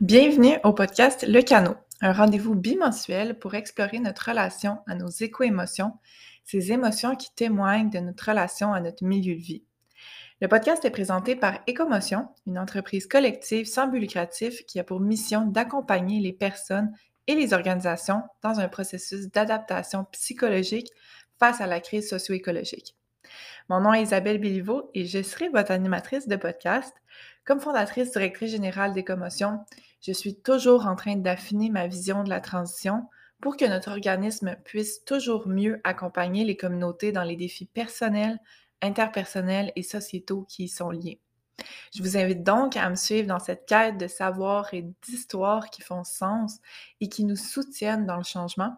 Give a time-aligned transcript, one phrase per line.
[0.00, 5.92] Bienvenue au podcast Le Canot, un rendez-vous bimensuel pour explorer notre relation à nos éco-émotions,
[6.44, 9.62] ces émotions qui témoignent de notre relation à notre milieu de vie.
[10.40, 14.98] Le podcast est présenté par Écomotion, une entreprise collective sans but lucratif qui a pour
[14.98, 16.92] mission d'accompagner les personnes
[17.28, 20.90] et les organisations dans un processus d'adaptation psychologique
[21.38, 22.96] face à la crise socio-écologique.
[23.68, 26.94] Mon nom est Isabelle Béliveau et je serai votre animatrice de podcast.
[27.44, 29.60] Comme fondatrice directrice générale des commotions,
[30.00, 33.08] je suis toujours en train d'affiner ma vision de la transition
[33.40, 38.38] pour que notre organisme puisse toujours mieux accompagner les communautés dans les défis personnels,
[38.80, 41.20] interpersonnels et sociétaux qui y sont liés.
[41.94, 45.82] Je vous invite donc à me suivre dans cette quête de savoir et d'histoire qui
[45.82, 46.58] font sens
[47.00, 48.76] et qui nous soutiennent dans le changement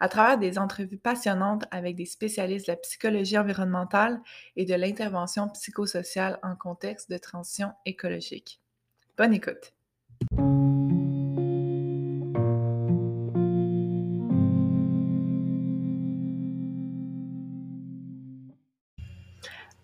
[0.00, 4.20] à travers des entrevues passionnantes avec des spécialistes de la psychologie environnementale
[4.56, 8.60] et de l'intervention psychosociale en contexte de transition écologique.
[9.16, 9.72] Bonne écoute!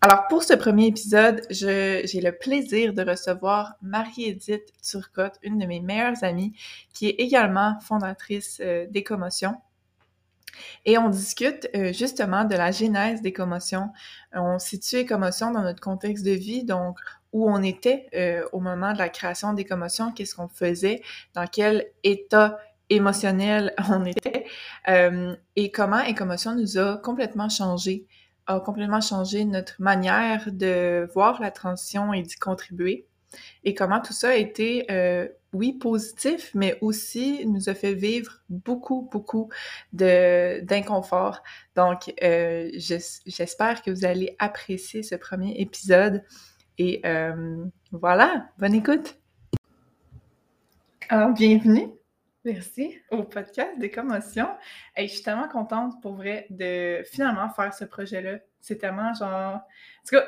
[0.07, 5.81] Alors, pour ce premier épisode, j'ai le plaisir de recevoir Marie-Édith Turcotte, une de mes
[5.81, 6.53] meilleures amies,
[6.93, 8.85] qui est également fondatrice euh.
[10.85, 13.89] Et on discute euh, justement de la genèse des commotions.
[14.35, 16.99] On situe les dans notre contexte de vie, donc
[17.33, 19.65] où on était euh, au moment de la création des
[20.13, 21.01] qu'est-ce qu'on faisait,
[21.33, 22.59] dans quel état
[22.91, 24.45] émotionnel on était,
[25.57, 28.07] et comment Écomotion nous a complètement changé
[28.47, 33.07] a complètement changé notre manière de voir la transition et d'y contribuer.
[33.65, 38.41] Et comment tout ça a été, euh, oui, positif, mais aussi nous a fait vivre
[38.49, 39.49] beaucoup, beaucoup
[39.93, 41.43] d'inconfort.
[41.77, 46.23] Donc, euh, j'espère que vous allez apprécier ce premier épisode.
[46.79, 49.17] Et euh, voilà, bonne écoute.
[51.09, 51.89] Alors, bienvenue.
[52.45, 52.99] Merci.
[53.11, 54.51] Au podcast des commotions.
[54.97, 58.39] Et je suis tellement contente pour vrai de finalement faire ce projet-là.
[58.61, 59.55] C'est tellement genre.
[59.57, 60.25] En tout cas,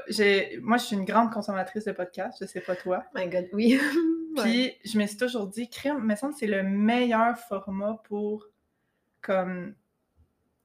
[0.61, 2.39] moi, je suis une grande consommatrice de podcasts.
[2.41, 3.05] Je sais pas toi.
[3.15, 3.79] My God, oui.
[4.37, 8.47] Puis je me suis toujours dit, crime, me semble que c'est le meilleur format pour
[9.21, 9.75] comme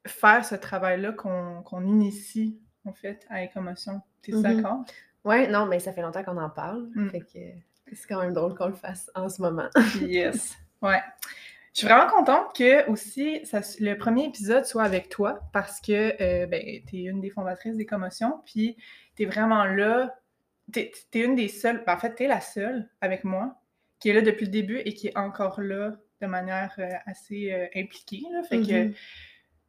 [0.06, 4.01] faire ce travail-là qu'on initie en fait à Écomotion.
[4.22, 4.84] T'es mm d'accord?
[5.23, 6.90] Ouais, non, mais ça fait longtemps qu'on en parle.
[6.95, 7.09] Mm.
[7.09, 9.69] Fait que c'est quand même drôle qu'on le fasse en ce moment.
[10.01, 10.57] yes.
[10.81, 11.01] Ouais.
[11.73, 16.21] Je suis vraiment contente que aussi ça, le premier épisode soit avec toi parce que
[16.21, 18.75] euh, ben, tu es une des fondatrices des commotions, puis
[19.15, 20.13] tu es vraiment là.
[20.73, 23.57] Tu es, une des seules, ben, en fait, tu es la seule avec moi
[23.99, 27.53] qui est là depuis le début et qui est encore là de manière euh, assez
[27.53, 28.23] euh, impliquée.
[28.31, 28.43] Là.
[28.43, 28.95] Fait que mm-hmm.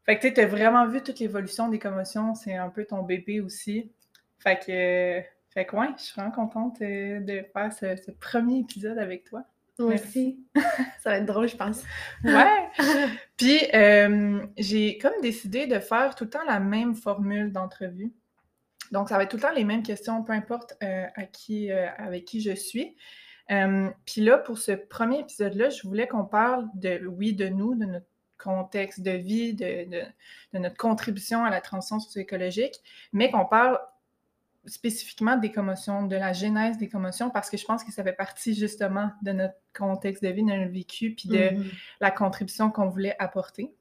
[0.04, 3.40] fait que tu as vraiment vu toute l'évolution des commotions, c'est un peu ton bébé
[3.40, 3.92] aussi.
[4.40, 5.22] Fait que,
[5.54, 9.44] fait que ouais, je suis vraiment contente de faire ce premier épisode avec toi.
[9.86, 10.44] Moi aussi.
[11.00, 11.82] ça va être drôle, je pense.
[12.24, 12.68] ouais.
[13.36, 18.12] Puis, euh, j'ai comme décidé de faire tout le temps la même formule d'entrevue.
[18.90, 21.70] Donc, ça va être tout le temps les mêmes questions, peu importe euh, à qui,
[21.70, 22.96] euh, avec qui je suis.
[23.48, 27.86] puis là, pour ce premier épisode-là, je voulais qu'on parle de, oui, de nous, de
[27.86, 28.06] notre
[28.38, 30.02] contexte de vie, de, de,
[30.52, 32.74] de notre contribution à la transition socio-écologique,
[33.12, 33.78] mais qu'on parle
[34.66, 38.12] spécifiquement des commotions, de la genèse des commotions, parce que je pense que ça fait
[38.12, 41.72] partie justement de notre contexte de vie, de notre vécu, puis de mm-hmm.
[42.00, 43.74] la contribution qu'on voulait apporter.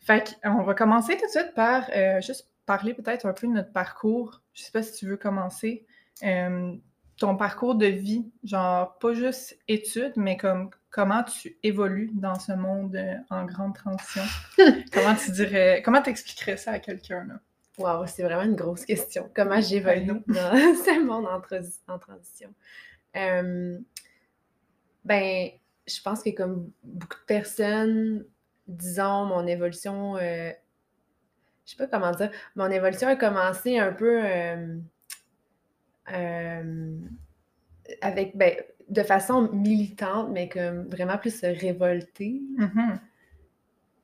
[0.00, 3.52] Fait qu'on va commencer tout de suite par euh, juste parler peut-être un peu de
[3.52, 4.42] notre parcours.
[4.52, 5.86] Je sais pas si tu veux commencer.
[6.22, 6.74] Euh,
[7.16, 12.52] ton parcours de vie, genre pas juste études, mais comme comment tu évolues dans ce
[12.52, 14.22] monde euh, en grande transition?
[14.92, 17.34] comment tu dirais, comment t'expliquerais ça à quelqu'un là?
[17.78, 19.28] Wow, c'est vraiment une grosse question.
[19.34, 22.54] Comment j'évolue dans ce monde en, transition?
[23.16, 23.78] Euh,
[25.04, 25.48] ben,
[25.86, 28.24] je pense que comme beaucoup de personnes,
[28.68, 30.52] disons, mon évolution, euh,
[31.66, 34.78] je sais pas comment dire, mon évolution a commencé un peu euh,
[38.00, 38.54] avec, ben,
[38.88, 42.40] de façon militante, mais comme vraiment plus révoltée.
[42.56, 42.98] Mm-hmm.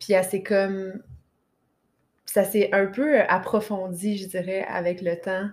[0.00, 1.02] Puis assez comme
[2.32, 5.48] ça s'est un peu euh, approfondi, je dirais, avec le temps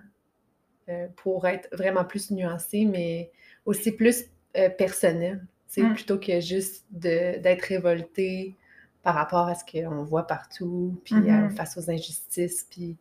[0.88, 3.32] euh, pour être vraiment plus nuancé, mais
[3.66, 4.26] aussi plus
[4.56, 5.44] euh, personnel.
[5.66, 5.94] C'est mm.
[5.94, 8.54] plutôt que juste d'être révolté
[9.02, 11.50] par rapport à ce qu'on voit partout, puis mm-hmm.
[11.50, 12.96] face aux injustices, puis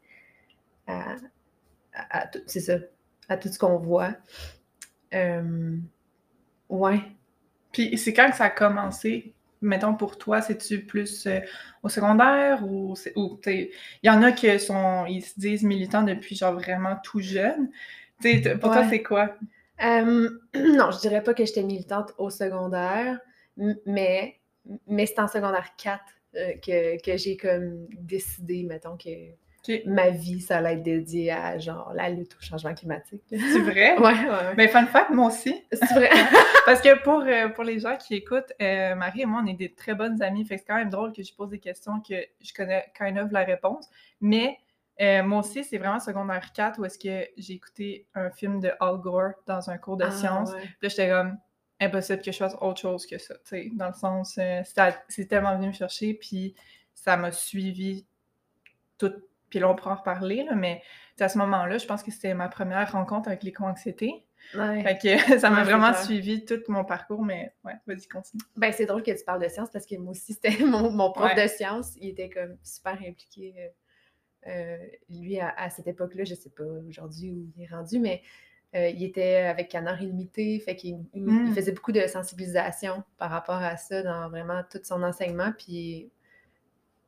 [0.87, 1.15] à,
[2.47, 2.77] c'est ça,
[3.29, 4.15] à tout ce qu'on voit.
[5.13, 7.01] ouais.
[7.71, 9.35] Puis c'est quand que ça a commencé?
[9.61, 11.39] Mettons pour toi, c'est-tu plus euh,
[11.83, 12.95] au secondaire ou,
[13.45, 13.69] il
[14.03, 17.69] y en a qui sont, ils se disent militants depuis genre vraiment tout jeune.
[18.59, 19.35] pour toi, c'est quoi?
[19.79, 23.19] non, je dirais pas que j'étais militante au secondaire,
[23.85, 24.39] mais,
[24.87, 26.03] mais c'est en secondaire 4
[26.35, 29.09] euh, que, que j'ai comme décidé, mettons, que
[29.85, 33.23] ma vie, ça allait être dédiée à genre la lutte au changement climatique.
[33.29, 33.97] C'est vrai?
[33.99, 35.63] ouais, ouais, Mais fun fact, moi aussi.
[35.71, 36.09] C'est vrai.
[36.65, 39.53] Parce que pour, euh, pour les gens qui écoutent, euh, Marie et moi, on est
[39.53, 40.45] des très bonnes amies.
[40.45, 43.17] Fait que c'est quand même drôle que je pose des questions que je connais kind
[43.17, 43.89] of la réponse.
[44.21, 44.57] Mais
[44.99, 48.71] euh, moi aussi, c'est vraiment secondaire 4 où est-ce que j'ai écouté un film de
[48.79, 50.53] Al Gore dans un cours de ah, sciences.
[50.53, 51.37] Puis là, j'étais comme
[51.79, 53.35] impossible que je fasse autre chose que ça.
[53.73, 54.39] dans le sens,
[55.07, 56.13] c'est tellement venu me chercher.
[56.13, 56.55] Puis
[56.93, 58.05] ça m'a suivi
[58.97, 60.81] toute puis là, on pourra en reparler, là, mais
[61.19, 64.25] à ce moment-là, je pense que c'était ma première rencontre avec l'éco-anxiété.
[64.55, 64.83] Ouais.
[64.83, 68.41] Fait que ça m'a vraiment suivi tout mon parcours, mais ouais, vas-y, continue.
[68.55, 71.35] Ben, c'est drôle que tu parles de sciences parce que moi aussi, c'était mon, prof
[71.35, 71.95] de sciences.
[71.99, 73.55] Il était comme super impliqué.
[73.57, 73.67] Euh,
[74.47, 74.77] euh,
[75.09, 78.21] lui, à, cette époque-là, je sais pas aujourd'hui où il est rendu, mais
[78.75, 81.53] euh, il était avec Canard Illimité, fait qu'il hmm.
[81.53, 85.51] faisait beaucoup de sensibilisation par rapport à ça dans vraiment tout son enseignement.
[85.57, 86.11] Puis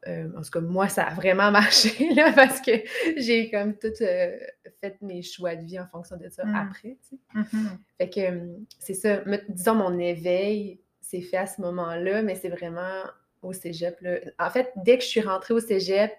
[0.07, 2.71] euh, en tout cas, moi, ça a vraiment marché, là, parce que
[3.17, 4.37] j'ai comme tout euh,
[4.79, 6.55] fait mes choix de vie en fonction de ça mmh.
[6.55, 7.19] après, tu sais.
[7.33, 12.35] Mmh fait que euh, c'est ça, disons, mon éveil s'est fait à ce moment-là, mais
[12.35, 13.03] c'est vraiment
[13.41, 14.19] au cégep, là.
[14.39, 16.13] En fait, dès que je suis rentrée au cégep,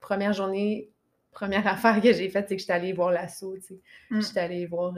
[0.00, 0.90] première journée,
[1.30, 3.80] première affaire que j'ai faite, c'est que j'étais allée voir l'assaut, tu sais.
[4.10, 4.22] Mmh.
[4.22, 4.94] J'étais allée voir,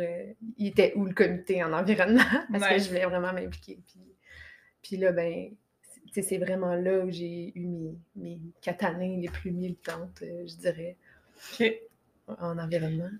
[0.57, 2.23] il était où le comité en environnement,
[2.53, 3.81] parce que je voulais vraiment m'impliquer.
[3.89, 4.01] Puis,
[4.83, 5.51] puis là, ben
[6.13, 10.57] c'est vraiment là où j'ai eu mes, mes quatre années les plus militantes, euh, je
[10.57, 10.97] dirais,
[12.27, 13.11] en environnement.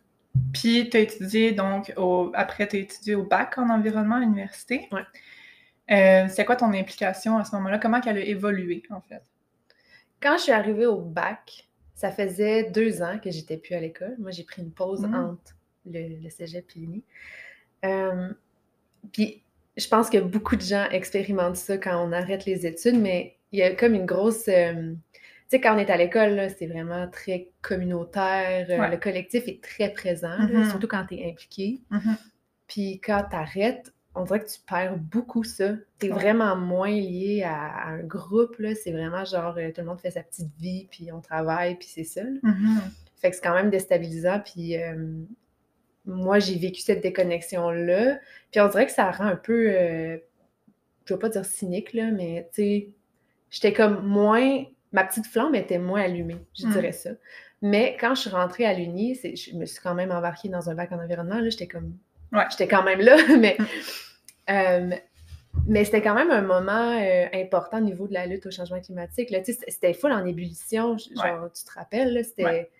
[0.53, 4.21] Puis, tu as étudié, donc, au, après, tu as étudié au bac en environnement à
[4.21, 4.89] l'université.
[4.93, 5.01] Oui.
[5.91, 7.79] Euh, c'est quoi ton implication à ce moment-là?
[7.79, 9.23] Comment elle a évolué, en fait?
[10.21, 14.15] Quand je suis arrivée au bac, ça faisait deux ans que j'étais plus à l'école.
[14.19, 15.15] Moi, j'ai pris une pause mmh.
[15.15, 15.57] entre
[15.87, 17.03] le, le cégep et l'uni.
[17.85, 18.29] Euh,
[19.13, 19.43] puis
[19.81, 23.59] je pense que beaucoup de gens expérimentent ça quand on arrête les études, mais il
[23.59, 24.47] y a comme une grosse.
[24.49, 28.67] Euh, tu sais, quand on est à l'école, c'est vraiment très communautaire.
[28.71, 30.71] Euh, le collectif est très présent, mm-hmm.
[30.71, 31.81] surtout quand tu es impliqué.
[31.91, 32.17] Mm-hmm.
[32.69, 35.73] Puis quand tu arrêtes, on dirait que tu perds beaucoup ça.
[35.99, 38.57] Tu es vraiment moins lié à, un groupe.
[38.83, 41.89] C'est vraiment genre, euh, tout le monde fait sa petite vie, puis on travaille, puis
[41.91, 42.23] c'est ça.
[42.23, 42.79] Mm-hmm.
[43.17, 44.41] Fait que c'est quand même déstabilisant.
[44.41, 44.77] Puis
[46.07, 48.19] moi, j'ai vécu cette déconnexion-là.
[48.51, 50.19] Puis on dirait que ça rend un peu, euh,
[51.05, 52.89] je ne veux pas dire cynique, là, mais tu sais,
[53.51, 56.73] j'étais comme moins, ma petite flamme était moins allumée, je hmm.
[56.73, 57.11] dirais ça.
[57.63, 60.75] Mais quand je suis rentrée à l'Uni, je me suis quand même embarquée dans un
[60.75, 61.95] bac en environnement, là, j'étais comme,
[62.33, 62.45] ouais.
[62.51, 63.59] j'étais quand même là, mais,
[64.49, 64.91] euh,
[65.67, 68.81] mais c'était quand même un moment euh, important au niveau de la lutte au changement
[68.81, 69.31] climatique.
[69.31, 72.71] Là, c'était full en ébullition, genre, tu te rappelles, c'était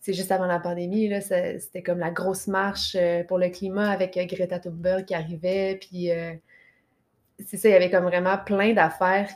[0.00, 4.16] c'est juste avant la pandémie, c'était comme la grosse marche euh, pour le climat avec
[4.16, 5.78] euh, Greta Thunberg qui arrivait.
[5.80, 6.34] Puis euh,
[7.44, 9.30] c'est ça, il y avait comme vraiment plein d'affaires.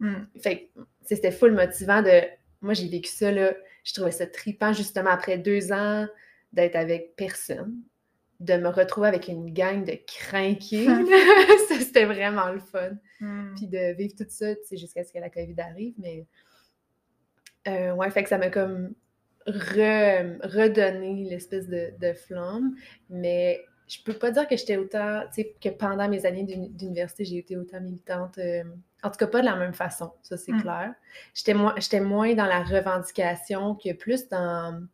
[0.00, 0.24] Hmm.
[0.40, 0.70] Fait
[1.02, 2.22] c'était full motivant de.
[2.62, 3.52] Moi, j'ai vécu ça, là.
[3.84, 6.06] Je trouvais ça tripant justement après deux ans
[6.52, 7.76] d'être avec personne,
[8.40, 10.88] de me retrouver avec une gang de crinqués.
[11.68, 12.92] c'était vraiment le fun.
[13.20, 13.54] Hmm.
[13.54, 15.94] Puis de vivre tout ça, jusqu'à ce que la COVID arrive.
[15.98, 16.26] Mais
[17.66, 18.94] ouais, fait que ça m'a comme
[19.46, 22.74] redonner l'espèce de, flamme.
[23.10, 27.24] Mais je peux pas dire que j'étais autant, tu sais, que pendant mes années d'université,
[27.24, 28.38] j'ai été autant militante.
[28.38, 28.64] Euh,
[29.02, 30.62] en tout cas, pas de la même façon, ça c'est mm.
[30.62, 30.94] clair.
[31.34, 34.86] J'étais moins, moins dans la revendication que plus dans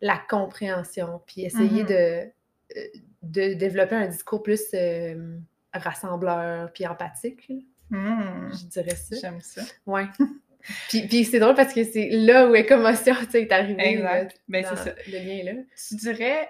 [0.00, 1.88] la compréhension, puis essayer mm-hmm.
[1.88, 2.30] de,
[2.76, 2.80] euh,
[3.22, 5.38] de développer un discours plus euh,
[5.72, 7.50] rassembleur, puis empathique.
[7.90, 8.52] Mm.
[8.52, 9.16] Je dirais ça.
[9.16, 9.62] J'aime ça.
[9.86, 10.06] Ouais.
[10.88, 13.88] Puis, c'est drôle parce que c'est là où Écomotion est arrivé.
[13.88, 14.40] Exact.
[14.48, 14.94] Ben, c'est ça.
[15.06, 15.62] Le lien là.
[15.88, 16.48] Tu dirais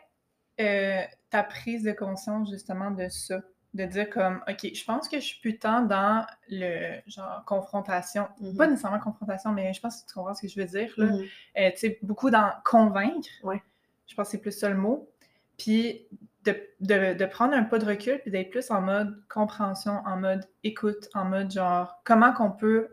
[0.60, 3.40] euh, ta prise de conscience justement de ça?
[3.74, 8.26] De dire comme, OK, je pense que je suis plus tant dans le genre confrontation.
[8.40, 8.56] Mm-hmm.
[8.56, 10.94] Pas nécessairement confrontation, mais je pense que tu comprends ce que je veux dire.
[10.96, 11.06] Là.
[11.06, 11.28] Mm-hmm.
[11.58, 13.28] Euh, tu sais, beaucoup dans convaincre.
[13.42, 13.62] Ouais.
[14.06, 15.10] Je pense que c'est plus ça le mot.
[15.58, 16.06] Puis
[16.44, 20.16] de, de, de, prendre un pas de recul, puis d'être plus en mode compréhension, en
[20.16, 22.88] mode écoute, en mode genre, comment qu'on peut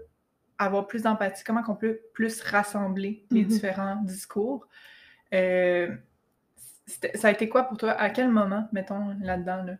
[0.65, 3.47] avoir plus d'empathie, comment on peut plus rassembler les mm-hmm.
[3.47, 4.67] différents discours.
[5.33, 5.89] Euh,
[6.85, 7.91] ça a été quoi pour toi?
[7.91, 9.63] À quel moment, mettons, là-dedans?
[9.63, 9.73] Là?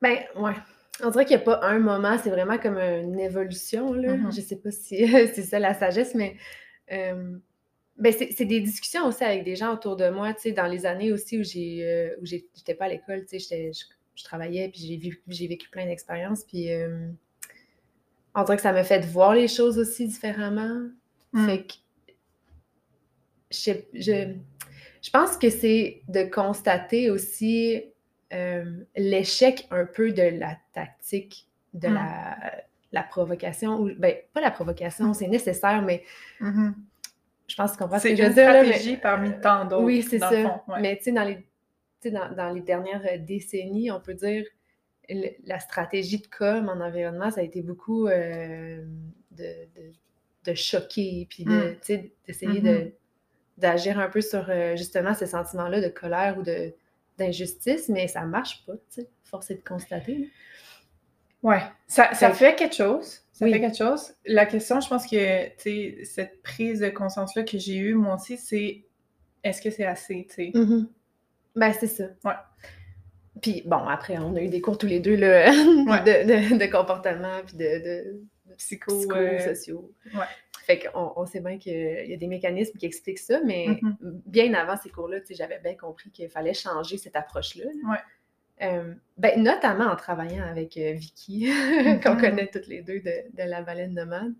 [0.00, 0.54] Ben, ouais.
[1.02, 3.92] On dirait qu'il n'y a pas un moment, c'est vraiment comme une évolution.
[3.94, 4.14] Là.
[4.14, 4.36] Mm-hmm.
[4.36, 6.36] Je sais pas si c'est ça la sagesse, mais
[6.92, 7.38] euh,
[7.96, 11.38] ben c'est des discussions aussi avec des gens autour de moi, dans les années aussi
[11.38, 15.70] où j'ai euh, où j'étais pas à l'école, je, je, travaillais, puis j'ai vécu, vécu
[15.70, 16.68] plein d'expériences, puis
[18.34, 20.88] on dirait que ça m'a fait voir les choses aussi différemment.
[21.32, 21.46] Hmm.
[21.46, 21.74] Fait que
[23.50, 23.72] je,
[25.02, 27.82] Je pense que c'est de constater aussi
[28.32, 28.64] euh,
[28.96, 31.98] l'échec un peu de la tactique, de mm.
[32.92, 33.80] la, provocation.
[33.80, 35.14] Ou, ben, pas la provocation, mm.
[35.14, 36.02] c'est nécessaire, mais
[36.40, 36.72] mm-hmm.
[37.46, 39.84] je pense qu'on va C'est une stratégie parmi tant d'autres.
[39.84, 40.64] Oui, c'est ça.
[40.80, 41.46] Mais tu sais, dans les,
[42.10, 44.46] dans, dans, les dernières décennies, on peut dire
[45.08, 48.84] la stratégie de com en environnement, ça a été beaucoup euh,
[49.32, 49.52] de,
[50.44, 51.76] de, choquer, puis mm.
[52.26, 52.92] d'essayer de, mm-hmm.
[53.58, 56.72] d'agir un peu sur euh, justement ces sentiments-là de colère ou de,
[57.18, 60.30] d'injustice, mais ça marche pas, tu sais, force est de constater.
[61.42, 63.20] Ouais, ça, ça fait quelque chose.
[63.32, 64.14] Ça fait quelque chose.
[64.24, 68.14] La question, je pense que, tu sais, cette prise de conscience-là que j'ai eue, moi
[68.14, 68.84] aussi, c'est
[69.42, 70.50] est-ce que c'est assez, tu sais?
[70.54, 70.86] Mm-hmm.
[71.56, 72.04] Ben, c'est ça.
[72.24, 72.34] Ouais.
[73.40, 77.40] Puis, bon, après, on a eu des cours tous les deux, là, de, de, comportement,
[77.46, 78.94] puis de, de psycho.
[80.14, 80.26] Ouais.
[80.64, 83.96] Fait qu'on on sait bien qu'il y a des mécanismes qui expliquent ça, mais mm-hmm.
[84.26, 87.64] bien avant ces cours-là, j'avais bien compris qu'il fallait changer cette approche-là.
[88.62, 91.46] Euh, ben, notamment en travaillant avec euh, Vicky,
[92.02, 92.20] qu'on mm-hmm.
[92.20, 94.34] connaît toutes les deux de, la baleine nomade,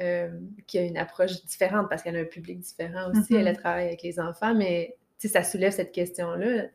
[0.00, 0.30] euh,
[0.66, 3.36] qui a une approche différente parce qu'elle a un public différent aussi.
[3.36, 3.56] Elle mm-hmm.
[3.56, 6.66] travaillé avec les enfants, mais ça soulève cette question-là.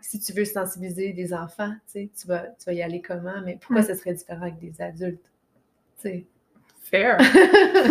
[0.00, 3.82] Si tu veux sensibiliser des enfants, tu vas, tu vas y aller comment, mais pourquoi
[3.82, 3.86] mm.
[3.86, 5.30] ce serait différent avec des adultes?
[6.82, 7.18] Fair.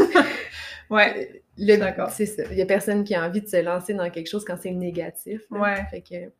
[0.89, 1.43] ouais.
[1.57, 2.09] D'accord.
[2.09, 2.43] C'est ça.
[2.49, 4.71] Il n'y a personne qui a envie de se lancer dans quelque chose quand c'est
[4.71, 5.41] négatif.
[5.51, 5.85] Ouais.
[5.89, 6.31] Fait que...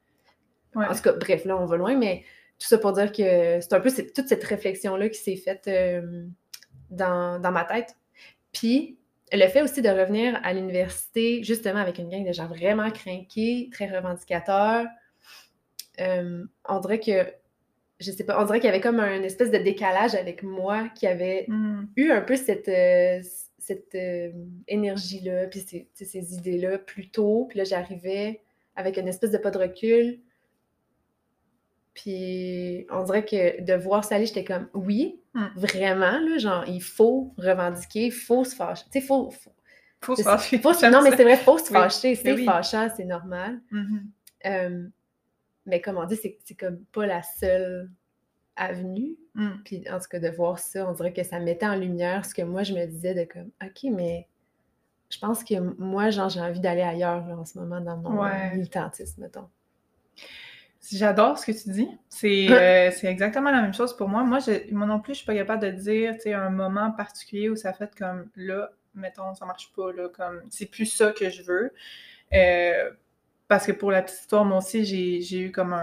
[0.76, 2.24] En tout cas, bref, là, on va loin, mais
[2.60, 6.26] tout ça pour dire que c'est un peu toute cette réflexion-là qui s'est faite euh,
[6.92, 7.96] dans, dans ma tête.
[8.52, 8.99] Puis,
[9.32, 13.70] le fait aussi de revenir à l'université, justement avec une gang de gens vraiment craqués,
[13.72, 14.88] très revendicateurs,
[16.00, 17.32] euh, on dirait que
[18.00, 20.88] je sais pas, on dirait qu'il y avait comme un espèce de décalage avec moi
[20.96, 21.88] qui avait hmm.
[21.98, 23.20] eu un peu cette, euh,
[23.58, 24.32] cette euh,
[24.68, 27.48] énergie-là, puis ces, ces idées-là plus tôt.
[27.50, 28.40] Puis là, j'arrivais
[28.76, 30.20] avec une espèce de pas de recul.
[32.02, 35.48] Puis on dirait que de voir ça aller, j'étais comme oui, hmm.
[35.56, 38.86] vraiment, là, genre, il faut revendiquer, il faut se fâcher.
[38.86, 39.30] Tu sais, il faut,
[40.02, 40.90] faut, se fâcher.
[40.90, 42.16] non, mais c'est vrai, il faut se fâcher.
[42.16, 43.60] C'est fâchant, c'est normal.
[43.74, 44.02] Mm-hmm.
[44.46, 44.88] Euh,
[45.66, 47.90] mais comme on dit, c'est comme pas la seule
[48.56, 49.18] avenue.
[49.36, 49.50] Mm.
[49.66, 52.34] Puis en tout cas, de voir ça, on dirait que ça mettait en lumière ce
[52.34, 54.30] que moi, je me disais de comme, OK, mais
[55.10, 59.22] je pense que moi, genre, j'ai envie d'aller ailleurs en ce moment dans mon militantisme,
[59.22, 59.50] mettons.
[60.92, 61.90] J'adore ce que tu dis.
[62.24, 64.24] Euh, c'est exactement la même chose pour moi.
[64.24, 66.92] Moi, je, moi non plus, je suis pas capable de dire, tu sais, un moment
[66.92, 71.12] particulier où ça fait comme là, mettons, ça marche pas, là, comme c'est plus ça
[71.12, 71.72] que je veux.
[72.34, 72.92] Euh,
[73.48, 75.76] parce que pour la petite histoire, moi aussi, j'ai eu comme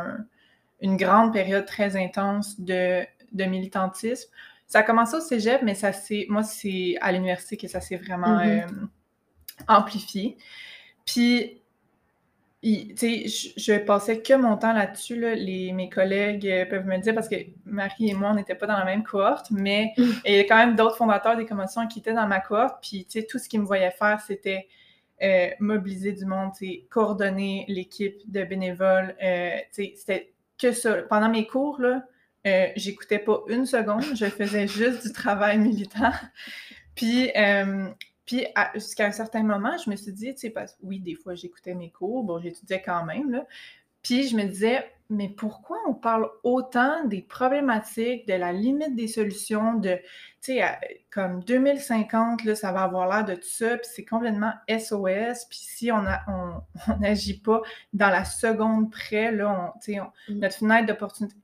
[0.80, 4.30] une grande période très intense de, militantisme.
[4.66, 7.96] Ça a commencé au cégep, mais ça c'est moi, c'est à l'université que ça s'est
[7.96, 8.68] vraiment mm-hmm.
[8.68, 8.86] euh,
[9.68, 10.36] amplifié.
[11.04, 11.62] Puis,
[12.62, 15.16] sais, je, passais que mon temps là-dessus.
[15.34, 18.66] Les, mes collègues euh, peuvent me dire, parce que Marie et moi, on n'était pas
[18.66, 19.92] dans la même cohorte, mais
[20.25, 22.78] il y a quand même d'autres fondateurs des commotions qui étaient dans ma cohorte.
[22.82, 24.66] Puis, tu sais, tout ce qu'ils me voyaient faire, c'était
[25.22, 26.52] euh, mobiliser du monde,
[26.90, 29.16] coordonner l'équipe de bénévoles.
[29.22, 31.02] Euh, c'était que ça.
[31.08, 32.04] Pendant mes cours, là,
[32.46, 36.12] euh, j'écoutais pas une seconde, je faisais juste du travail militant.
[36.94, 37.30] Puis,
[38.26, 41.75] puis jusqu'à un certain moment, je me suis dit, tu sais, oui, des fois j'écoutais
[41.75, 43.47] mes cours, bon, j'étudiais quand même, là.
[44.02, 49.09] Puis je me disais, mais pourquoi on parle autant des problématiques, de la limite des
[49.09, 49.97] solutions, de,
[50.40, 50.64] tu sais,
[51.11, 55.59] comme 2050, là, ça va avoir l'air de tout ça, puis c'est complètement SOS, puis
[55.59, 56.02] si on
[57.00, 60.38] n'agit pas dans la seconde près, là, on, sais, mm.
[60.38, 61.37] notre fenêtre d'opportunité,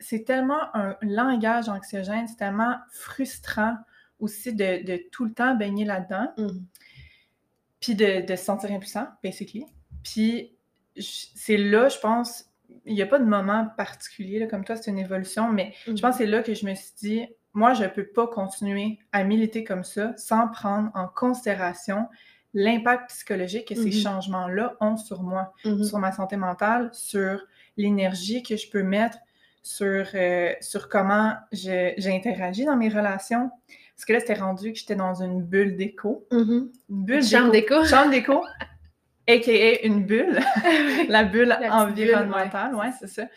[0.00, 3.76] c'est tellement un langage anxiogène, c'est tellement frustrant
[4.20, 6.48] aussi de, tout le temps baigner là-dedans, mm.
[7.80, 9.66] puis de, de se sentir impuissant, basically.
[10.02, 10.56] Puis
[10.96, 12.46] c'est là, je pense,
[12.84, 16.12] il n'y a pas de moment particulier, comme toi, c'est une évolution, mais je pense
[16.12, 19.24] que c'est là que je me suis dit, moi, je ne peux pas continuer à
[19.24, 22.06] militer comme ça sans prendre en considération
[22.54, 24.02] l'impact psychologique que ces mm-hmm.
[24.02, 25.84] changements-là ont sur moi, mm-hmm.
[25.84, 27.40] sur ma santé mentale, sur
[27.76, 29.18] l'énergie que je peux mettre,
[29.62, 33.50] sur, euh, sur comment j'interagis dans mes relations.
[34.00, 36.26] Parce que là, c'était rendu que j'étais dans une bulle d'écho.
[36.30, 36.70] Mm-hmm.
[36.88, 37.84] Une bulle Chambre d'écho.
[37.84, 38.42] Chambre d'écho.
[39.28, 39.84] a.k.a.
[39.84, 40.40] une bulle,
[41.10, 43.28] la bulle environnementale, ouais, c'est ça.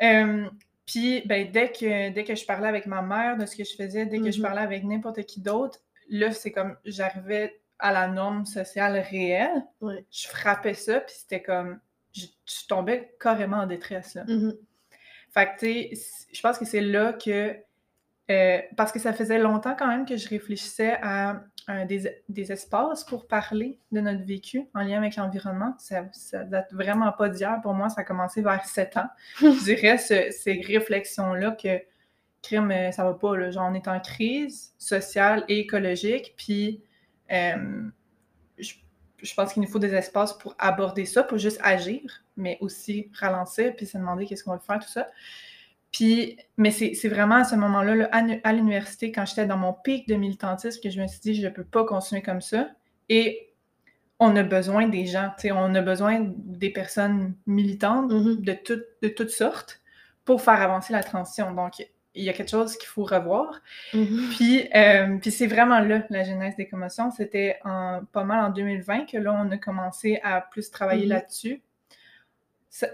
[0.00, 0.48] Euh,
[0.86, 3.74] puis, ben, dès que, dès que je parlais avec ma mère de ce que je
[3.76, 4.42] faisais, dès que je mm-hmm.
[4.42, 9.66] parlais avec n'importe qui d'autre, là, c'est comme j'arrivais à la norme sociale réelle.
[9.82, 11.78] Je frappais ça, puis c'était comme.
[12.14, 12.24] Je,
[12.68, 14.14] tombais carrément en détresse.
[14.14, 14.24] Là.
[14.24, 14.56] Mm-hmm.
[15.34, 17.54] Fait que, tu sais, je pense que c'est là que.
[18.30, 21.42] Euh, parce que ça faisait longtemps quand même que je réfléchissais à
[21.86, 25.74] des, espaces pour parler de notre vécu en lien avec l'environnement.
[25.78, 27.60] Ça, ça date vraiment pas d'hier.
[27.62, 29.08] Pour moi, ça a commencé vers 7 ans.
[29.40, 31.80] Je dirais ces réflexions-là que
[32.44, 33.36] crime, euh, ça va pas.
[33.36, 33.50] Là.
[33.50, 36.34] Genre, on est en crise sociale et écologique.
[36.36, 36.82] Puis,
[37.32, 37.88] euh,
[38.58, 43.10] je, pense qu'il nous faut des espaces pour aborder ça, pour juste agir, mais aussi
[43.18, 45.08] ralentir, puis se demander qu'est-ce qu'on va faire, tout ça.
[45.94, 50.16] Puis, mais c'est vraiment à ce moment-là, à, l'université, quand j'étais dans mon pic de
[50.16, 52.68] militantisme, que je me suis dit, je ne peux pas continuer comme ça.
[53.08, 53.52] Et
[54.18, 58.40] on a besoin des gens, on a besoin des personnes militantes mm-hmm.
[58.40, 59.82] de, de toutes sortes
[60.24, 61.52] pour faire avancer la transition.
[61.52, 61.74] Donc,
[62.16, 63.62] il y a quelque chose qu'il faut revoir.
[63.92, 64.34] Mm-hmm.
[64.34, 67.12] Puis, euh, puis c'est vraiment là, la genèse des commotions.
[67.12, 71.08] C'était pas mal en 2020 que là, on a commencé à plus travailler mm-hmm.
[71.08, 71.62] là-dessus.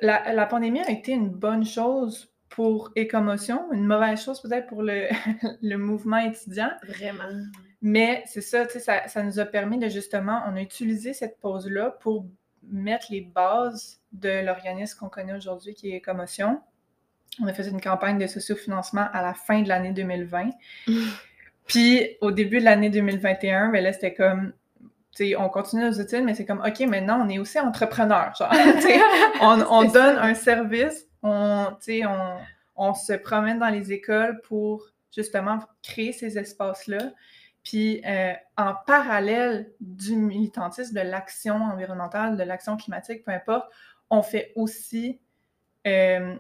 [0.03, 4.83] La, la, pandémie a été une bonne chose pour Écomotion, une mauvaise chose peut-être pour
[4.83, 5.07] le,
[5.63, 6.71] le, mouvement étudiant.
[6.87, 7.25] Vraiment.
[7.81, 11.15] Mais c'est ça, tu sais, ça, ça, nous a permis de justement, on a utilisé
[11.15, 12.27] cette pause-là pour
[12.65, 16.61] mettre les bases de l'organisme qu'on connaît aujourd'hui, qui est Écomotion.
[17.41, 20.51] On a fait une campagne de sociofinancement à la fin de l'année 2020.
[21.67, 24.53] Puis au début de l'année 2021, ben là, c'était comme
[25.39, 28.33] on continue nos études, mais c'est comme, OK, maintenant, on est aussi entrepreneur.
[28.39, 28.51] Genre,
[29.43, 32.37] on, on donne un service on, on,
[32.77, 37.13] on se promène dans les écoles pour justement créer ces espaces-là.
[37.63, 43.71] Puis euh, en parallèle du militantisme, de l'action environnementale, de l'action climatique, peu importe,
[44.09, 45.21] on fait aussi,
[45.87, 46.37] euh,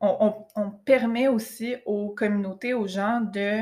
[0.00, 3.60] on, on, permet aussi aux communautés, aux gens de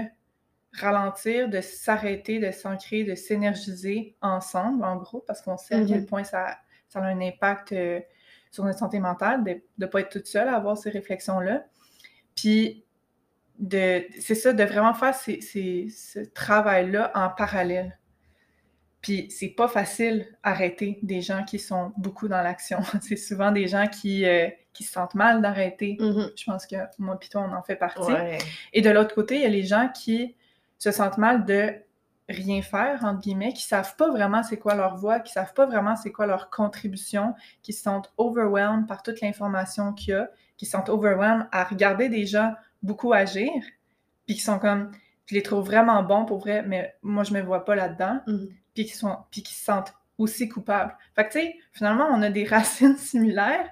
[0.73, 6.03] ralentir, de s'arrêter, de s'ancrer, de s'énergiser ensemble, en gros, parce qu'on sait à quel
[6.03, 6.07] mm-hmm.
[6.07, 8.01] point ça, ça a un impact euh,
[8.53, 11.65] sur notre santé mentale, de ne pas être toute seule à avoir ces réflexions-là.
[12.37, 12.85] Puis,
[13.71, 17.99] c'est ça, de vraiment faire ce travail-là en parallèle.
[19.01, 22.79] Puis, c'est pas facile arrêter des gens qui sont beaucoup dans l'action.
[23.01, 25.97] c'est souvent des gens qui, euh, qui se sentent mal d'arrêter.
[25.99, 26.33] Mm-hmm.
[26.37, 28.13] Je pense que moi et toi, on en fait partie.
[28.73, 30.37] Et de l'autre côté, il y a les gens qui
[30.79, 31.73] se sentent mal de
[32.33, 35.67] rien faire, entre guillemets, qui savent pas vraiment c'est quoi leur voix, qui savent pas
[35.67, 40.31] vraiment c'est quoi leur contribution, qui se sentent overwhelmed par toute l'information qu'il y a,
[40.57, 43.51] qui se sentent overwhelmed à regarder des gens beaucoup agir,
[44.27, 44.91] puis qui sont comme,
[45.27, 48.49] je les trouve vraiment bons pour vrai, mais moi je me vois pas là-dedans, mm-hmm.
[48.75, 50.97] puis qui sont, puis qui se sentent aussi coupables.
[51.15, 53.69] Fait que tu sais, finalement on a des racines similaires,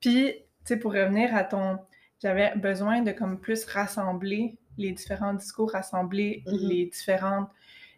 [0.00, 1.78] puis tu sais pour revenir à ton,
[2.22, 6.68] j'avais besoin de comme plus rassembler les différents discours, rassembler mm-hmm.
[6.68, 7.48] les différentes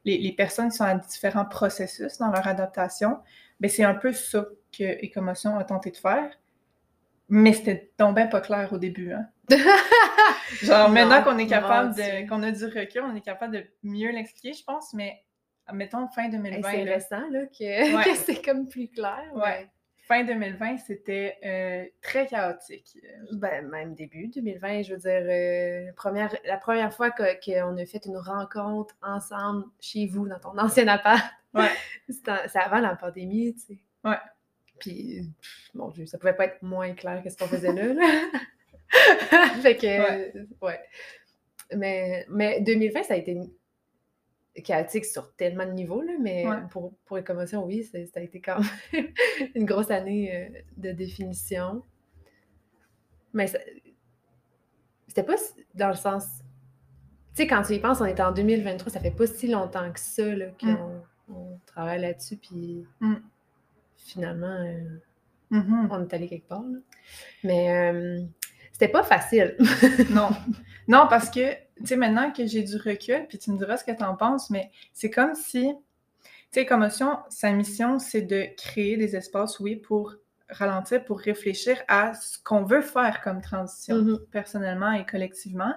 [0.07, 3.19] les, personnes sont à différents processus dans leur adaptation,
[3.61, 6.31] ben c'est un peu ça que Écomotion a tenté de faire.
[7.29, 9.12] Mais c'était donc bien pas clair au début.
[9.12, 9.27] Hein?
[10.62, 12.29] Genre, maintenant qu'on est capable de.
[12.29, 15.25] qu'on a du recul, on est capable de mieux l'expliquer, je pense, mais
[15.73, 16.71] mettons fin 2020.
[16.71, 19.25] c'est récent, là, que, c'est comme plus clair.
[19.35, 19.69] Ouais
[20.07, 22.99] fin 2020, c'était euh, très chaotique.
[23.33, 28.05] Ben, même début 2020, je veux dire, euh, première, la première fois qu'on a fait
[28.07, 31.71] une rencontre ensemble chez vous, dans ton ancien appart, ouais.
[32.09, 33.79] c'est avant la pandémie, tu sais.
[34.05, 34.19] Ouais.
[34.79, 35.23] Puis,
[35.75, 37.95] bon Dieu, ça pouvait pas être moins clair que ce qu'on faisait là.
[39.62, 40.81] fait que, ouais.
[41.75, 43.35] Mais, mais 2020, ça a été
[44.62, 48.40] chaotique sur tellement de niveaux, là, mais pour, pour les commotions, oui, ça a été
[48.40, 48.59] quand
[48.92, 49.07] même
[49.55, 51.83] une grosse année euh, de définition.
[53.33, 53.47] Mais
[55.09, 55.37] c'était pas
[55.75, 56.25] dans le sens.
[57.35, 59.92] Tu sais, quand tu y penses, on est en 2023, ça fait pas si longtemps
[59.92, 60.53] que ça mm.
[61.27, 63.14] qu'on travaille là-dessus, puis mm.
[63.97, 65.01] finalement, euh,
[65.53, 65.88] mm-hmm.
[65.90, 66.64] on est allé quelque part.
[67.45, 68.23] Mais euh,
[68.73, 69.57] c'était pas facile.
[70.11, 70.31] non.
[70.88, 73.85] Non, parce que, tu sais, maintenant que j'ai du recul, puis tu me diras ce
[73.85, 75.75] que tu en penses, mais c'est comme si,
[76.23, 80.15] tu sais, Commotion, sa mission, c'est de créer des espaces, oui, pour
[80.49, 84.27] ralentir, pour réfléchir à ce qu'on veut faire comme transition, mm-hmm.
[84.31, 85.75] personnellement et collectivement.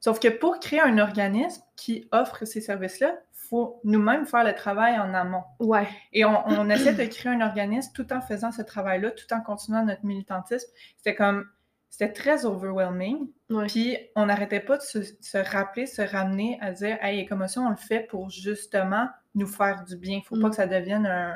[0.00, 4.98] Sauf que pour créer un organisme qui offre ces services-là, faut nous-mêmes faire le travail
[4.98, 5.44] en amont.
[5.60, 5.86] Ouais.
[6.12, 9.40] Et on, on essaie de créer un organisme tout en faisant ce travail-là, tout en
[9.40, 10.68] continuant notre militantisme.
[10.96, 11.46] C'était comme
[11.92, 13.28] c'était très overwhelming.
[13.68, 17.76] Puis on n'arrêtait pas de se, rappeler, se ramener à dire Hey, émotion, on le
[17.76, 20.16] fait pour justement nous faire du bien.
[20.16, 20.50] Il Faut pas mm.
[20.50, 21.34] que ça devienne un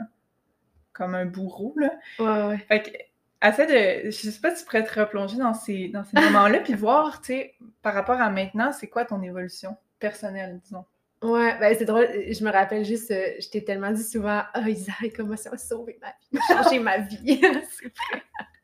[0.95, 1.75] comme un bourreau.
[1.77, 1.93] Là.
[2.19, 2.59] Ouais, ouais.
[2.69, 4.11] Fait que, essaie de.
[4.11, 7.21] Je sais pas si tu pourrais te replonger dans ces, dans ces moments-là, puis voir,
[7.21, 10.87] tu sais, par rapport à maintenant, c'est quoi ton évolution personnelle, disons?
[11.23, 12.09] Ouais, ben c'est drôle.
[12.09, 14.93] Je me rappelle juste, euh, je t'ai tellement dit souvent, ah, oh, Isa,
[15.37, 17.43] ça a sauvé ma vie, changé ma vie.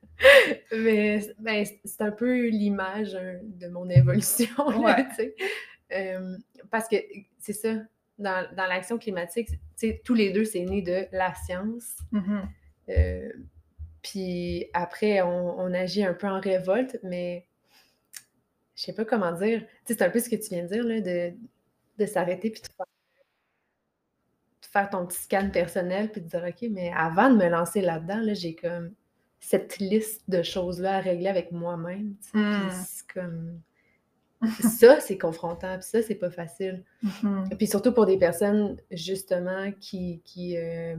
[0.73, 4.49] Mais ben, c'est un peu l'image hein, de mon évolution.
[6.71, 6.97] parce que
[7.39, 7.75] c'est ça,
[8.19, 9.49] dans, l'action climatique,
[10.05, 11.97] tous les deux, c'est né de la science.
[12.13, 12.49] Mm-hmm.
[12.91, 13.33] Euh,
[14.03, 17.47] puis après, on, agit un peu en révolte, mais
[18.75, 19.65] je sais pas comment dire.
[19.87, 21.35] c'est un peu ce que tu viens de dire, là, de,
[21.99, 22.87] de s'arrêter puis de faire,
[24.61, 27.81] de faire, ton petit scan personnel puis de dire, OK, mais avant de me lancer
[27.81, 28.93] là-dedans, là, j'ai comme
[29.43, 32.15] cette liste de choses-là à régler avec moi-même.
[32.33, 32.71] Mm.
[32.71, 33.61] c'est comme
[34.79, 36.83] ça, c'est confrontant, puis ça, c'est pas facile.
[37.05, 37.57] Mm-hmm.
[37.57, 40.97] Puis surtout pour des personnes, justement, qui, qui, euh,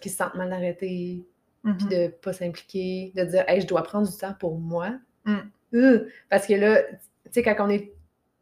[0.00, 1.24] qui se sentent mal arrêtées,
[1.62, 1.88] puis mm-hmm.
[1.88, 4.98] de pas s'impliquer, de dire, hey, je dois prendre du temps pour moi.
[5.24, 5.36] Mm.
[5.74, 6.98] Euh, parce que là, tu
[7.32, 7.92] sais, quand on est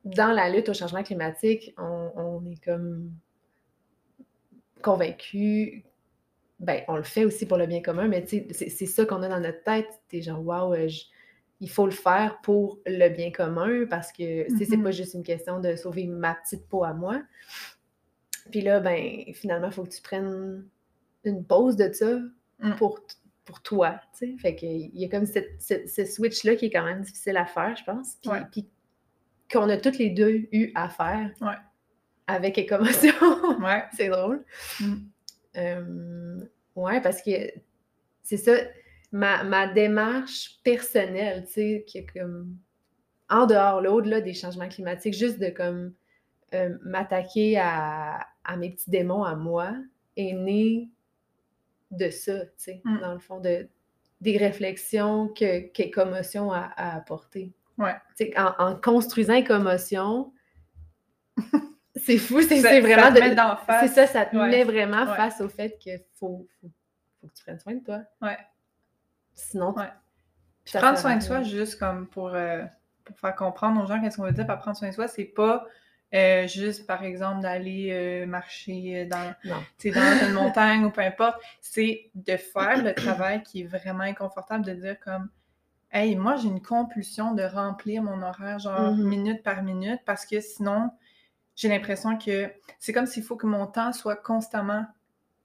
[0.04, 3.12] dans la lutte au changement climatique, on, est comme
[4.82, 5.84] convaincu,
[6.62, 9.22] ben, on le fait aussi pour le bien commun, mais tu sais, c'est ça qu'on
[9.22, 9.88] a dans notre tête.
[10.08, 11.02] T'es genre, waouh, je
[11.62, 14.92] il faut le faire pour le bien commun parce que c'est pas mm-hmm.
[14.92, 17.22] juste une question de sauver ma petite peau à moi.
[18.50, 20.68] Puis là, ben, finalement, il faut que tu prennes
[21.22, 22.18] une pause de ça
[22.58, 22.74] mm.
[22.78, 22.98] pour,
[23.44, 24.00] pour toi.
[24.12, 24.34] sais.
[24.38, 27.84] Fait qu'il y a comme ce switch-là qui est quand même difficile à faire, je
[27.84, 28.18] pense.
[28.50, 28.68] Puis,
[29.48, 31.30] qu'on a toutes les deux eu à faire
[32.26, 33.14] avec Écomotion.
[33.60, 33.84] ouais.
[33.96, 34.44] c'est drôle.
[34.80, 34.96] Mm.
[35.56, 36.40] Euh,
[36.76, 37.30] ouais, parce que
[38.22, 38.54] c'est ça
[39.12, 42.56] ma, démarche personnelle, tu sais, qui est comme
[43.28, 45.94] en dehors, là, au-delà des changements climatiques, juste de comme
[46.54, 48.26] euh, m'attaquer à,
[48.58, 49.74] mes petits démons à moi,
[50.16, 50.90] est née
[51.90, 53.00] de ça, tu sais, mm.
[53.00, 53.68] dans le fond, de,
[54.20, 57.52] des réflexions que, qu'Écomotion a, a apportées.
[57.78, 57.94] Ouais.
[58.36, 60.32] En, en, construisant commotion
[62.04, 63.56] c'est fou, c'est, vraiment.
[63.80, 66.70] C'est ça, ça te met vraiment face au fait qu'il faut, faut,
[67.20, 68.00] faut, que tu prennes soin de toi.
[68.20, 68.38] Ouais.
[69.34, 69.90] Sinon, ouais.
[70.74, 72.62] prendre soin de soi, juste comme pour, euh,
[73.04, 75.24] pour faire comprendre aux gens qu'est-ce qu'on veut dire par prendre soin de soi, c'est
[75.24, 75.66] pas
[76.14, 81.40] euh, juste, par exemple, d'aller euh, marcher dans, dans une montagne ou peu importe.
[81.60, 85.30] C'est de faire le travail qui est vraiment inconfortable, de dire comme
[85.90, 89.02] Hey, moi, j'ai une compulsion de remplir mon horaire, genre mm-hmm.
[89.02, 90.90] minute par minute, parce que sinon,
[91.54, 94.86] j'ai l'impression que c'est comme s'il faut que mon temps soit constamment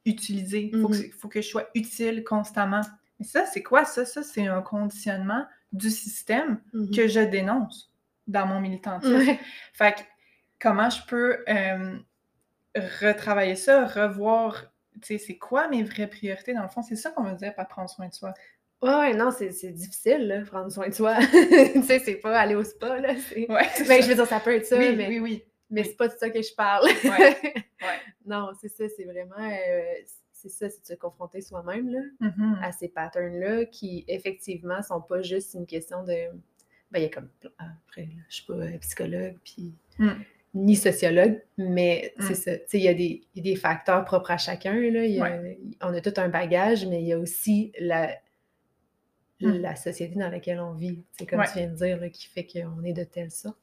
[0.06, 0.70] utilisé.
[0.74, 1.12] Il faut, mm-hmm.
[1.12, 2.82] faut, que je sois utile constamment.
[3.20, 4.06] Mais ça, c'est quoi ça?
[4.06, 6.96] Ça, c'est un conditionnement du système mm-hmm.
[6.96, 7.92] que je dénonce
[8.28, 9.38] dans mon militantisme.
[9.74, 10.02] Fait que
[10.60, 11.98] comment je peux euh,
[13.02, 14.66] retravailler ça, revoir,
[15.02, 16.54] tu sais, c'est quoi mes vraies priorités?
[16.54, 18.34] Dans le fond, c'est ça qu'on veut dire par prendre soin de soi.
[18.82, 21.18] Ouais, ouais, non, c'est difficile, là, prendre soin de soi.
[21.32, 23.14] tu sais, c'est pas aller au spa, là.
[23.36, 23.46] Ouais,
[23.88, 25.44] ben, je veux dire, ça peut être ça, oui, mais, oui, oui.
[25.70, 26.86] Mais c'est pas de ça que je parle.
[27.04, 27.12] ouais.
[27.12, 28.00] ouais.
[28.26, 29.40] Non, c'est ça, c'est vraiment...
[29.40, 30.02] Euh,
[30.38, 31.90] c'est ça, c'est de se confronter soi-même
[32.22, 32.62] mm-hmm.
[32.62, 36.14] à ces patterns-là qui, effectivement, sont pas juste une question de.
[36.92, 37.30] Ben, il y a comme.
[37.58, 39.74] Après, là, je suis pas euh, psychologue, puis.
[40.00, 40.12] Mm.
[40.54, 42.36] Ni sociologue, mais c'est mm.
[42.36, 42.52] ça.
[42.74, 44.74] Il y, a des, y a des facteurs propres à chacun.
[44.74, 45.52] Là.
[45.82, 48.08] on a tout un bagage, mais il y a aussi la,
[49.42, 49.58] mm.
[49.60, 51.04] la société dans laquelle on vit.
[51.12, 53.62] C'est comme tu viens de dire, là, qui fait qu'on est de telle sorte.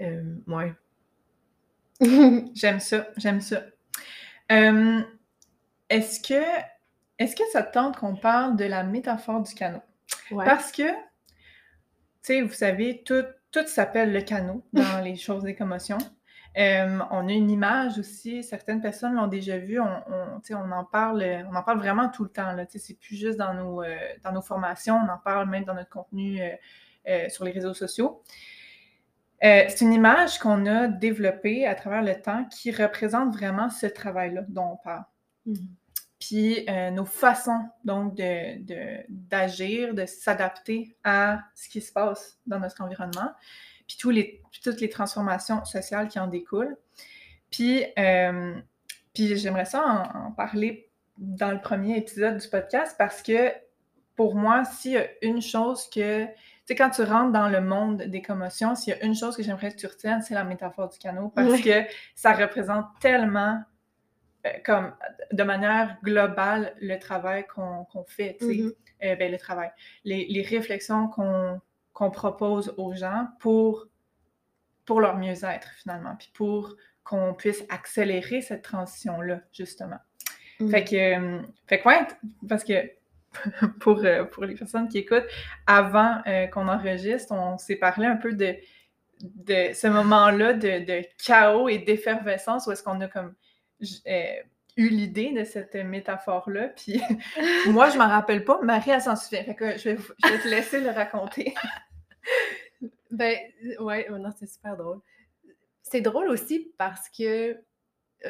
[0.00, 0.74] Euh, ouais.
[2.54, 3.62] j'aime ça, j'aime ça.
[4.52, 5.00] Euh,
[5.88, 6.42] est-ce que,
[7.18, 9.82] est que ça tente qu'on parle de la métaphore du canot?
[10.30, 10.96] Parce que, tu
[12.22, 15.98] sais, vous savez, tout, tout s'appelle le canot dans les choses des commotions.
[16.56, 20.84] Euh, on a une image aussi, certaines personnes l'ont déjà vu, on, on, on, en
[20.84, 22.54] parle, on en parle vraiment tout le temps.
[22.68, 25.90] C'est plus juste dans nos, euh, dans nos formations, on en parle même dans notre
[25.90, 26.40] contenu
[27.28, 28.22] sur les réseaux sociaux.
[29.42, 33.86] Euh, c'est une image qu'on a développée à travers le temps qui représente vraiment ce
[33.86, 35.04] travail-là dont on parle.
[35.46, 35.68] Mm-hmm.
[36.20, 42.80] Puis euh, nos façons donc d'agir, de, s'adapter à ce qui se passe dans notre
[42.82, 43.30] environnement,
[43.86, 46.78] puis tous les, toutes les transformations sociales qui en découlent.
[47.50, 48.54] Puis, euh,
[49.12, 53.52] puis j'aimerais ça en, parler dans le premier épisode du podcast parce que
[54.16, 56.26] pour moi, s'il y a une chose que
[56.66, 59.42] sais, quand tu rentres dans le monde des commotions, s'il y a une chose que
[59.42, 63.62] j'aimerais que tu retiennes, c'est la métaphore du canot, parce que ça représente tellement,
[64.46, 64.94] euh, comme,
[65.32, 68.74] de manière globale, le travail qu'on fait, tu sais, mm-hmm.
[69.04, 69.70] euh, ben, le travail,
[70.04, 73.86] les, réflexions qu'on propose aux gens pour,
[74.84, 79.98] pour leur mieux-être, finalement, puis pour qu'on puisse accélérer cette transition-là, justement.
[80.60, 80.70] Mm.
[80.70, 82.06] Fait que, euh, fait que, ouais,
[82.48, 82.90] parce que
[83.80, 85.26] pour, euh, pour les personnes qui écoutent,
[85.66, 88.56] avant euh, qu'on enregistre, on s'est parlé un peu de,
[89.20, 93.34] de ce moment-là de, chaos et d'effervescence où est-ce qu'on a comme
[94.06, 94.34] euh,
[94.76, 96.68] eu l'idée de cette métaphore-là.
[96.68, 97.00] Puis
[97.68, 98.60] moi, je m'en rappelle pas.
[98.62, 99.44] Marie, elle s'en souvient.
[99.46, 101.54] Je vais, je vais te laisser le raconter.
[103.10, 103.36] ben,
[103.80, 105.00] ouais, oh non, c'est super drôle.
[105.82, 107.56] c'est drôle aussi parce que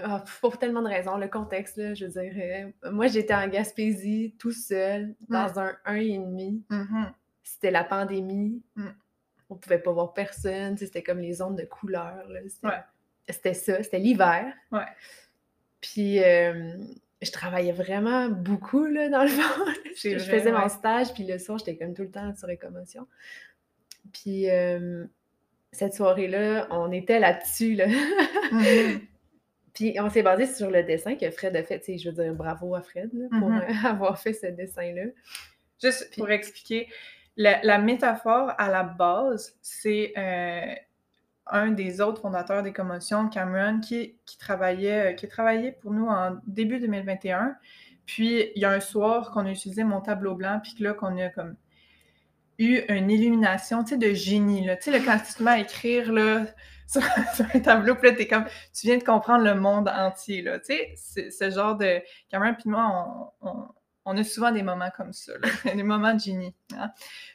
[0.02, 4.52] ah, pour tellement de raisons, le contexte, là, je euh, moi j'étais en Gaspésie tout
[4.52, 6.62] seul dans un 1,5.
[6.68, 7.06] Mm
[7.42, 8.62] C'était la pandémie.
[8.76, 8.88] Mm.
[9.50, 10.76] On pouvait pas voir personne.
[10.76, 12.26] C'était comme les ondes de couleur.
[13.28, 14.52] C'était ça, c'était l'hiver.
[14.72, 14.86] Ouais.
[15.80, 16.76] Puis euh,
[17.22, 19.64] je travaillais vraiment beaucoup là, dans le fond.
[19.96, 23.06] je, faisais mon stage, puis le soir, j'étais comme tout le temps sur écomotion.
[24.12, 25.04] Puis euh,
[25.72, 27.74] cette soirée-là, on était là-dessus.
[27.74, 27.86] Là.
[27.86, 29.00] Mm-hmm.
[29.74, 31.80] Puis on s'est basé sur le dessin que Fred a fait.
[31.80, 33.84] Tu sais, je veux dire, bravo à Fred pour mm-hmm.
[33.86, 35.10] avoir fait ce dessin-là.
[35.82, 36.88] Juste pour expliquer,
[37.36, 40.74] la, métaphore à la base, c'est euh,
[41.46, 46.06] un des autres fondateurs des commotions, Cameron, qui, qui, travaillait, euh, qui travaillait pour nous
[46.06, 47.56] en début 2021.
[48.06, 51.18] Puis il y a un soir qu'on a utilisé mon tableau blanc, puis là qu'on
[51.18, 51.56] a comme
[52.58, 54.76] eu une illumination, tu sais, de génie, là.
[54.76, 56.46] Tu sais, quand tu te mets à écrire, là,
[56.86, 57.02] sur,
[57.54, 60.58] un tableau, puis là, t'es comme, tu viens de comprendre le monde entier, là.
[60.58, 62.02] Tu sais, ce genre de...
[62.30, 63.68] Cameron puis moi, on,
[64.04, 66.54] on, a souvent des moments comme ça, là, des moments de génie.
[66.76, 66.90] Hein.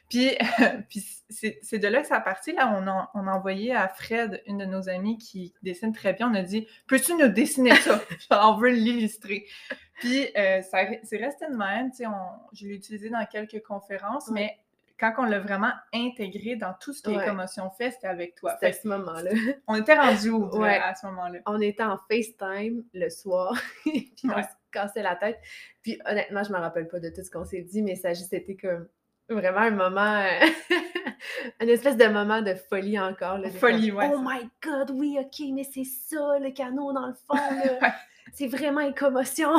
[0.08, 0.36] Puis,
[0.88, 3.88] puis c'est de là que ça a parti, là, on a, on a envoyé à
[3.88, 7.74] Fred, une de nos amies qui dessine très bien, on a dit, peux-tu nous dessiner
[7.76, 8.00] ça?
[8.30, 9.46] on veut l'illustrer.
[9.94, 12.04] Puis, euh, c'est resté de même, tu sais,
[12.52, 14.58] je l'ai utilisé dans quelques conférences, mais
[15.00, 18.52] quand on l'a vraiment intégré dans tout ce que les commotions fait, c'était avec toi.
[18.54, 19.30] C'était à ce moment-là.
[19.66, 21.38] On était rendus où à ce moment-là?
[21.46, 25.38] On était en FaceTime le soir, puis on se cassait la tête.
[25.82, 28.14] Puis honnêtement, je me rappelle pas de tout ce qu'on s'est dit, mais ça a
[28.14, 28.88] juste été comme
[29.30, 30.46] vraiment un moment, euh,
[31.62, 33.38] une espèce de moment de folie encore.
[33.38, 34.10] Là, folie, ouais.
[34.12, 37.88] Oh my God, oui, OK, mais c'est ça, le canot dans le fond,
[38.34, 39.50] c'est vraiment une commotion.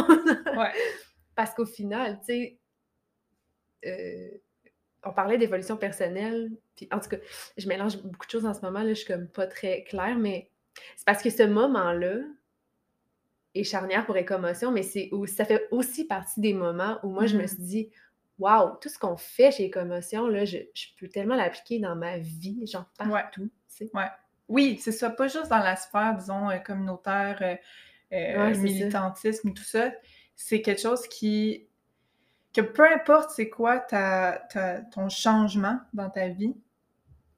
[0.55, 0.71] ouais.
[1.35, 2.59] Parce qu'au final, tu sais,
[3.87, 4.37] euh,
[5.03, 7.17] on parlait d'évolution personnelle, puis en tout cas,
[7.57, 10.17] je mélange beaucoup de choses en ce moment, là, je suis comme pas très claire,
[10.17, 10.49] mais
[10.95, 12.19] c'est parce que ce moment-là
[13.55, 17.37] est charnière pour Écomotion, mais c'est ça fait aussi partie des moments où moi, je
[17.37, 17.47] me mm-hmm.
[17.47, 17.89] suis dit,
[18.39, 20.57] waouh, tout ce qu'on fait chez Écomotion, là, je,
[20.99, 23.49] peux tellement l'appliquer dans ma vie, genre partout.
[23.79, 23.89] Ouais.
[23.93, 24.07] ouais.
[24.47, 27.55] Oui, c'est ça, pas juste dans la sphère, disons, euh, communautaire, euh,
[28.13, 29.93] euh, militantisme et tout ça.
[30.35, 31.69] C'est quelque chose qui
[32.53, 34.41] que peu importe c'est quoi ta,
[34.93, 36.55] ton changement dans ta vie,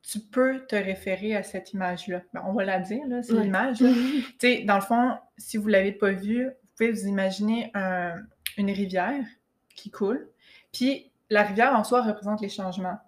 [0.01, 2.21] tu peux te référer à cette image-là.
[2.33, 3.77] Ben, on va la dire, là, c'est l'image.
[4.39, 7.71] tu dans le fond, si vous ne l'avez pas vue, vous pouvez vous imaginer
[8.57, 9.23] une rivière
[9.75, 10.29] qui coule.
[10.71, 12.99] Puis la rivière en soi représente les changements.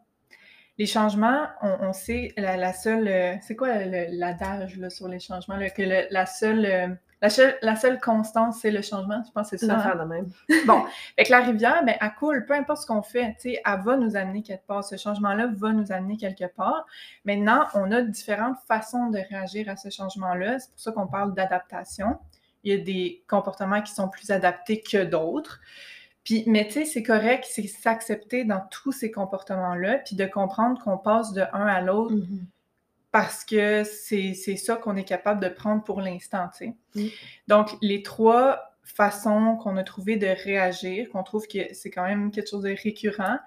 [0.77, 3.07] Les changements, on, sait, la, seule.
[3.07, 5.55] Euh, c'est quoi l'adage sur les changements?
[5.55, 6.87] Là, que la seule euh,
[7.21, 9.23] la seule, la seule constance, c'est le changement.
[9.25, 9.79] Je pense que c'est ça.
[9.79, 9.95] Hein?
[9.95, 10.29] de même.
[10.67, 10.85] bon,
[11.17, 14.43] avec la rivière, ben, elle coule, peu importe ce qu'on fait, elle va nous amener
[14.43, 14.83] quelque part.
[14.83, 16.85] Ce changement-là va nous amener quelque part.
[17.23, 20.59] Maintenant, on a différentes façons de réagir à ce changement-là.
[20.59, 22.17] C'est pour ça qu'on parle d'adaptation.
[22.63, 25.61] Il y a des comportements qui sont plus adaptés que d'autres.
[26.23, 30.83] Puis, mais tu sais, c'est correct, c'est s'accepter dans tous ces comportements-là, puis de comprendre
[30.83, 32.15] qu'on passe de un à l'autre.
[32.15, 32.45] Mm-hmm
[33.15, 36.49] parce que c'est ça qu'on est capable de prendre pour l'instant.
[36.95, 37.05] Mm.
[37.47, 42.29] Donc, les trois façons qu'on a trouvé de réagir, qu'on trouve que c'est quand même
[42.29, 43.39] quelque chose de récurrent,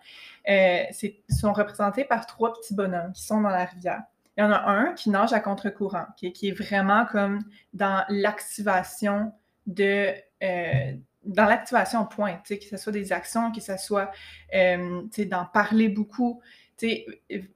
[0.49, 0.85] euh,
[1.29, 4.05] sont représentées par trois petits bonhommes qui sont dans la rivière.
[4.39, 7.41] Il y en a un qui nage à contre-courant, qui, qui, est vraiment comme
[7.75, 9.35] dans l'activation
[9.67, 10.15] de...
[10.43, 10.93] Euh,
[11.25, 14.11] dans l'activation point, que ce soit des actions, que ce soit
[14.55, 16.41] euh, d'en parler beaucoup,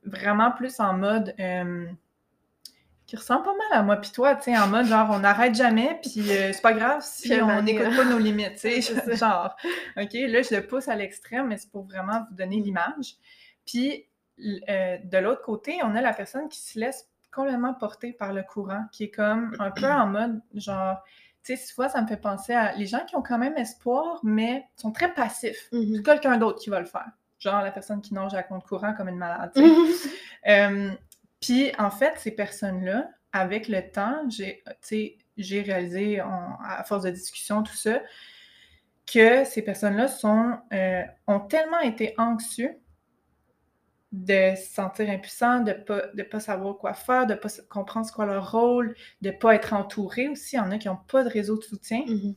[0.05, 1.87] vraiment plus en mode euh,
[3.13, 5.55] qui ressemble pas mal à moi puis toi, tu sais, en mode genre on n'arrête
[5.55, 9.55] jamais, puis euh, c'est pas grave si on n'écoute pas nos limites, tu sais, genre,
[9.99, 13.17] ok, là je le pousse à l'extrême, mais c'est pour vraiment vous donner l'image.
[13.67, 14.07] Puis
[14.41, 18.45] euh, de l'autre côté, on a la personne qui se laisse complètement porter par le
[18.45, 20.97] courant, qui est comme un peu en mode genre,
[21.45, 24.21] tu sais, fois ça me fait penser à les gens qui ont quand même espoir,
[24.23, 25.69] mais sont très passifs.
[25.71, 25.97] Mm-hmm.
[25.97, 27.11] C'est quelqu'un d'autre qui va le faire
[27.43, 29.53] genre la personne qui nage à compte courant comme une malade.
[30.49, 30.91] Euh,
[31.43, 34.63] puis en fait, ces personnes-là, avec le temps, j'ai,
[35.37, 38.01] j'ai réalisé à force de discussion, tout ça,
[39.07, 42.79] que ces personnes-là sont, euh, ont tellement été anxieux
[44.13, 47.49] de se sentir impuissants, de ne pas, de pas savoir quoi faire, de ne pas
[47.71, 50.57] comprendre ce qu'est leur rôle, de ne pas être entourés aussi.
[50.57, 52.01] Il y en a qui n'ont pas de réseau de soutien.
[52.01, 52.35] Mm-hmm.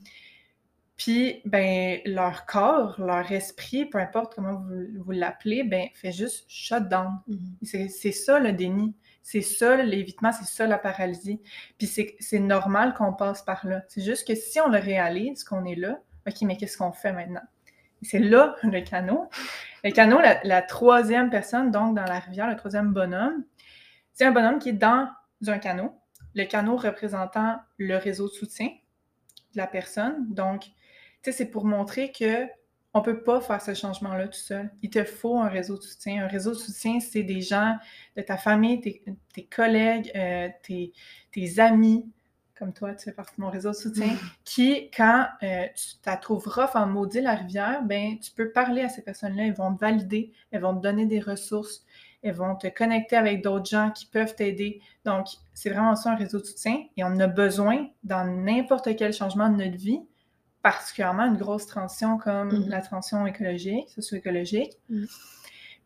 [0.97, 4.63] Puis, ben, leur corps, leur esprit, peu importe comment
[5.03, 7.19] vous, l'appelez, ben, fait juste shut down.
[7.27, 7.89] Mm-hmm.
[7.89, 8.95] C'est ça le déni.
[9.21, 11.41] C'est ça l'évitement, c'est ça la paralysie.
[11.77, 11.87] Puis
[12.19, 13.83] c'est normal qu'on passe par là.
[13.87, 17.11] C'est juste que si on le réalise, qu'on est là, OK, mais qu'est-ce qu'on fait
[17.11, 17.41] maintenant?
[18.01, 19.27] C'est là le canot.
[19.83, 23.43] Le canot, la, la, troisième personne, donc dans la rivière, le troisième bonhomme,
[24.13, 25.09] c'est un bonhomme qui est dans
[25.47, 25.91] un canot
[26.35, 30.33] le canot représentant le réseau de soutien de la personne.
[30.33, 30.65] Donc,
[31.25, 32.47] sais, c'est pour montrer que
[32.95, 34.71] on peut pas faire ce changement-là tout seul.
[34.81, 36.23] Il te faut un réseau de soutien.
[36.23, 37.75] Un réseau de soutien, c'est des gens
[38.15, 42.09] de ta famille, tes, collègues, euh, tes, amis,
[42.57, 44.17] comme toi, tu fais partie de mon réseau de soutien, mm.
[44.45, 48.83] qui, quand euh, tu la trouves rough en maudit la rivière, ben tu peux parler
[48.83, 51.85] à ces personnes-là, elles vont te valider, elles vont te donner des ressources,
[52.23, 54.79] elles vont te connecter avec d'autres gens qui peuvent t'aider.
[55.03, 59.11] Donc, c'est vraiment ça un réseau de soutien et on a besoin dans n'importe quel
[59.11, 59.99] changement de notre vie
[60.65, 62.69] particulièrement une grosse transition comme mm.
[62.69, 64.71] la transition écologique, socio-écologique.
[64.89, 65.05] Mm.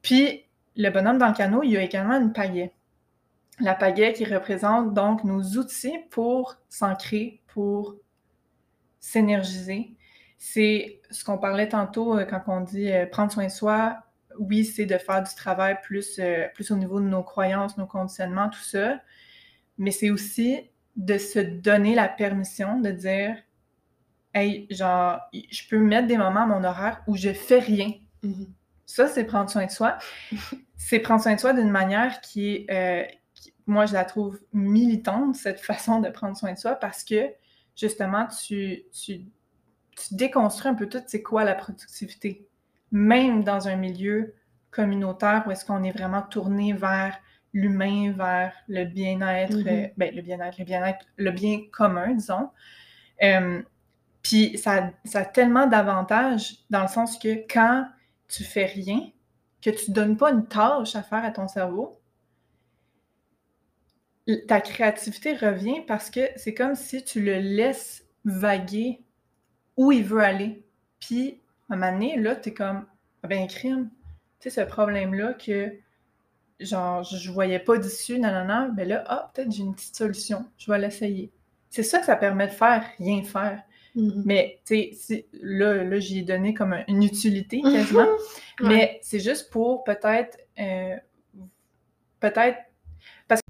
[0.01, 0.45] Puis,
[0.77, 2.71] le bonhomme dans le canot, il y a également une pagaie.
[3.59, 7.97] La pagaie qui représente donc nos outils pour s'ancrer, pour
[9.01, 9.97] s'énergiser.
[10.37, 13.97] C'est ce qu'on parlait tantôt euh, quand on dit euh, prendre soin de soi.
[14.39, 17.85] Oui, c'est de faire du travail plus, euh, plus au niveau de nos croyances, nos
[17.85, 19.01] conditionnements, tout ça.
[19.77, 23.35] Mais c'est aussi de se donner la permission de dire
[24.39, 27.93] hey, genre, je peux mettre des moments à mon horaire où je fais rien.
[28.23, 28.47] Mm-hmm.
[28.85, 29.97] Ça, c'est prendre soin de soi.
[30.77, 33.03] c'est prendre soin de soi d'une manière qui est, euh,
[33.67, 37.29] moi, je la trouve militante, cette façon de prendre soin de soi, parce que,
[37.75, 39.21] justement, tu, tu,
[39.95, 42.47] tu déconstruis un peu tout, c'est quoi la productivité.
[42.91, 44.33] Même dans un milieu
[44.71, 47.17] communautaire où est-ce qu'on est vraiment tourné vers
[47.53, 49.85] l'humain, vers le bien-être, mm-hmm.
[49.85, 52.49] euh, ben, le bien-être, le bien-être, le bien commun, disons.
[53.23, 53.61] Euh,
[54.21, 57.87] puis ça, ça a tellement d'avantages dans le sens que quand
[58.27, 59.09] tu fais rien,
[59.61, 61.99] que tu donnes pas une tâche à faire à ton cerveau,
[64.47, 69.01] ta créativité revient parce que c'est comme si tu le laisses vaguer
[69.77, 70.63] où il veut aller.
[70.99, 72.85] Puis, à un moment donné, là, t'es comme,
[73.23, 73.89] ah ben, crime,
[74.39, 75.73] tu sais, ce problème-là que,
[76.59, 79.95] genre, je voyais pas d'issue, non, non, non, ben là, ah, peut-être j'ai une petite
[79.95, 81.31] solution, je vais l'essayer.
[81.69, 83.63] C'est ça que ça permet de faire, rien faire.
[83.95, 84.21] Mm-hmm.
[84.25, 88.07] Mais, tu sais, là, là j'y ai donné comme une utilité quasiment.
[88.61, 90.37] Mais c'est juste pour peut-être.
[90.59, 90.95] Euh,
[92.19, 92.59] peut-être.
[93.27, 93.47] Parce que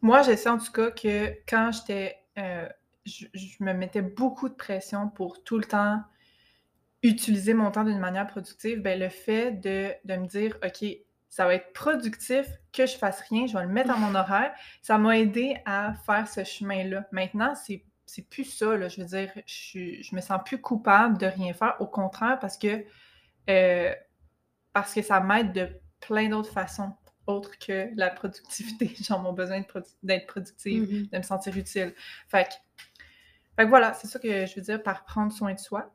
[0.00, 2.16] moi, je sais en tout cas que quand j'étais.
[2.38, 2.68] Euh,
[3.04, 3.26] je,
[3.60, 6.02] me mettais beaucoup de pression pour tout le temps
[7.02, 8.82] utiliser mon temps d'une manière productive.
[8.82, 10.84] Ben, le fait de, de me dire, OK,
[11.28, 14.52] ça va être productif que je fasse rien, je vais le mettre dans mon horaire.
[14.82, 17.06] Ça m'a aidé à faire ce chemin-là.
[17.12, 18.88] Maintenant, c'est c'est plus ça, là.
[18.88, 21.76] Je veux dire, je, je me sens plus coupable de rien faire.
[21.80, 22.84] Au contraire, parce que,
[23.50, 23.94] euh,
[24.72, 25.68] parce que ça m'aide de
[26.00, 26.94] plein d'autres façons
[27.26, 28.94] autres que la productivité.
[29.02, 29.62] Genre mon besoin
[30.02, 31.10] d'être productive, mm-hmm.
[31.10, 31.94] de me sentir utile.
[32.28, 32.48] Fait
[33.56, 35.94] que, voilà, c'est ça que je veux dire par prendre soin de soi.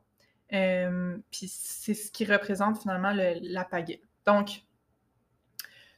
[0.52, 4.02] Euh, puis c'est ce qui représente finalement la pagaie.
[4.24, 4.62] Donc,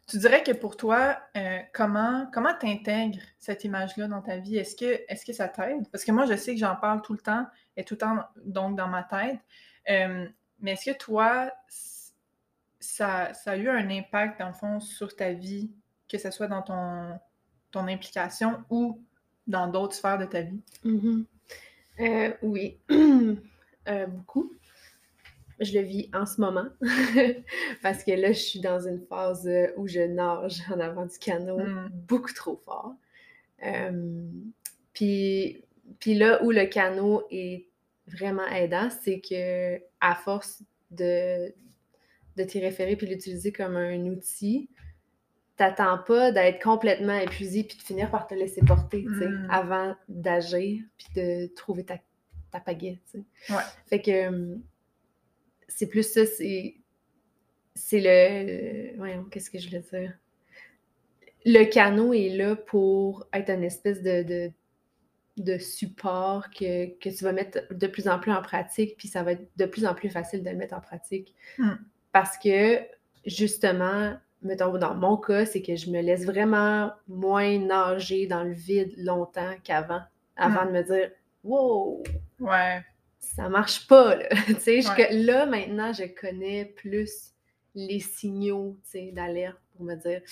[0.07, 4.57] tu dirais que pour toi, euh, comment comment t'intègres cette image-là dans ta vie?
[4.57, 5.89] Est-ce que, est que ça t'aide?
[5.91, 8.25] Parce que moi, je sais que j'en parle tout le temps et tout le temps
[8.45, 9.39] donc dans ma tête.
[9.91, 10.29] Euh,
[10.61, 11.53] mais est-ce que toi,
[12.79, 15.73] ça, ça, a eu un impact, dans le fond, sur ta vie,
[16.09, 17.19] que ce soit dans ton,
[17.73, 19.05] ton implication ou
[19.47, 20.63] dans d'autres sphères de ta vie?
[20.85, 21.25] Mm-hmm.
[22.01, 22.79] Euh, oui,
[24.09, 24.53] beaucoup
[25.61, 26.67] je le vis en ce moment
[27.83, 31.19] parce que là, je suis dans une phase euh, où je nage en avant du
[31.19, 31.89] canot hmm.
[31.93, 32.95] beaucoup trop fort.
[34.93, 35.65] puis,
[35.99, 37.67] puis là où le canot est
[38.07, 41.53] vraiment aidant, c'est que à force de,
[42.37, 44.69] de t'y référer puis l'utiliser comme un outil,
[45.57, 49.49] t'attends pas d'être complètement épuisé puis de finir par te laisser porter, hmm.
[49.51, 51.99] avant d'agir puis de trouver ta,
[52.51, 53.01] ta pagaie,
[53.49, 53.57] Ouais.
[53.87, 54.59] Fait que
[55.69, 56.77] c'est plus ça, c'est.
[57.75, 58.97] C'est le.
[58.97, 60.19] Voyons, qu'est-ce que je veux dire?
[61.45, 64.51] Le canot est là pour être une espèce de,
[65.37, 69.33] de, support que, tu vas mettre de plus en plus en pratique, puis ça va
[69.33, 71.35] être de plus en plus facile de le mettre en pratique.
[71.59, 71.75] Hmm.
[72.11, 72.81] Parce que,
[73.27, 78.53] justement, mettons, dans mon cas, c'est que je me laisse vraiment moins nager dans le
[78.53, 80.03] vide longtemps qu'avant,
[80.37, 80.69] avant hmm.
[80.69, 81.11] de me dire
[81.45, 82.03] Wow!
[82.41, 82.83] Ouais
[83.35, 84.17] ça marche pas.
[84.17, 84.29] Là,
[85.11, 87.35] là, maintenant, je connais plus
[87.75, 88.79] les signaux
[89.13, 90.23] d'alerte pour me dire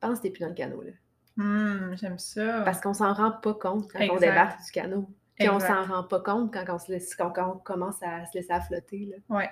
[0.00, 0.82] pense que t'es plus dans le canot.
[0.82, 0.92] Là.
[1.36, 2.62] Mmh, j'aime ça.
[2.64, 5.08] Parce qu'on s'en rend pas compte quand on débarque du canot.
[5.38, 8.36] Puis on s'en rend pas compte quand on, se laisse, quand, on commence à se
[8.36, 9.06] laisser à flotter.
[9.06, 9.36] Là.
[9.36, 9.50] Ouais.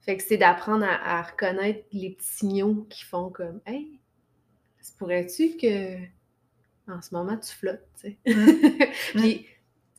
[0.00, 4.00] Fait que c'est d'apprendre à, reconnaître les petits signaux qui font comme Hey,
[4.98, 5.96] pourrais-tu que
[6.88, 8.34] en ce moment tu flottes, tu sais.
[8.34, 8.84] Mmh.
[9.14, 9.46] Puis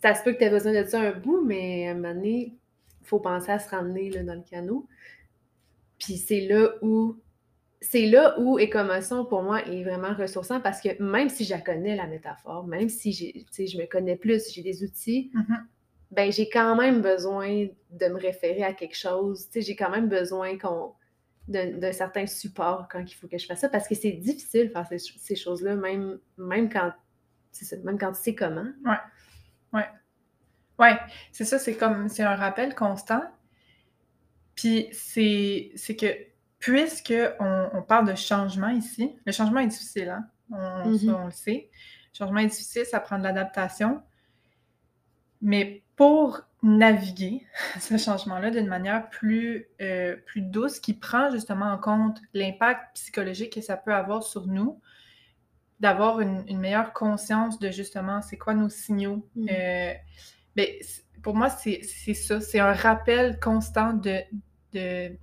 [0.01, 2.13] ça se peut que tu aies besoin de ça un bout, mais à un moment
[2.13, 2.57] donné,
[3.01, 4.87] il faut penser à se ramener là, dans le canot.
[5.99, 7.17] Puis c'est là où
[7.79, 8.57] c'est là où
[9.29, 13.13] pour moi, est vraiment ressourçant parce que même si je connais, la métaphore, même si
[13.13, 15.61] je me connais plus, j'ai des outils, mm-hmm.
[16.11, 19.47] ben j'ai quand même besoin de me référer à quelque chose.
[19.55, 20.93] J'ai quand même besoin qu'on
[21.47, 24.71] d'un certain support quand il faut que je fasse ça parce que c'est difficile de
[24.73, 26.91] faire ces, choses-là, même, même quand
[27.85, 28.67] même quand tu sais comment.
[28.85, 28.97] Ouais.
[29.77, 29.89] Ouais.
[30.79, 30.99] Ouais.
[31.31, 33.23] C'est ça, c'est comme c'est un rappel constant.
[34.55, 36.07] Puis c'est que
[36.59, 40.27] puisque on, parle de changement ici, le changement est difficile, hein?
[40.51, 41.13] On, mm-hmm.
[41.13, 41.69] on le sait.
[42.13, 44.01] Le changement est difficile, ça prend de l'adaptation.
[45.41, 47.45] Mais pour naviguer
[47.79, 53.53] ce changement-là d'une manière plus, euh, plus douce, qui prend justement en compte l'impact psychologique
[53.53, 54.81] que ça peut avoir sur nous,
[55.79, 59.27] d'avoir une, meilleure conscience de justement c'est quoi nos signaux.
[59.35, 59.47] Mm.
[59.51, 59.93] Euh,
[60.55, 60.67] ben,
[61.21, 64.19] pour moi, c'est ça, c'est un rappel constant de,
[64.73, 65.15] de,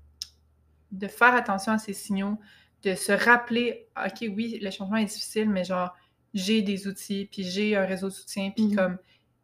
[0.92, 2.38] de faire attention à ces signaux,
[2.82, 5.94] de se rappeler, OK, oui, le changement est difficile, mais genre,
[6.34, 8.76] j'ai des outils, puis j'ai un réseau de soutien, puis mm.
[8.76, 8.98] comme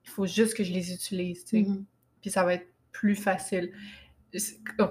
[0.04, 1.62] il faut juste que je les utilise, tu sais.
[1.62, 1.84] Mm-hmm.
[2.20, 3.72] Puis ça va être plus facile.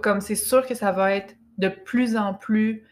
[0.02, 2.84] Comme c'est sûr que ça va être de plus en plus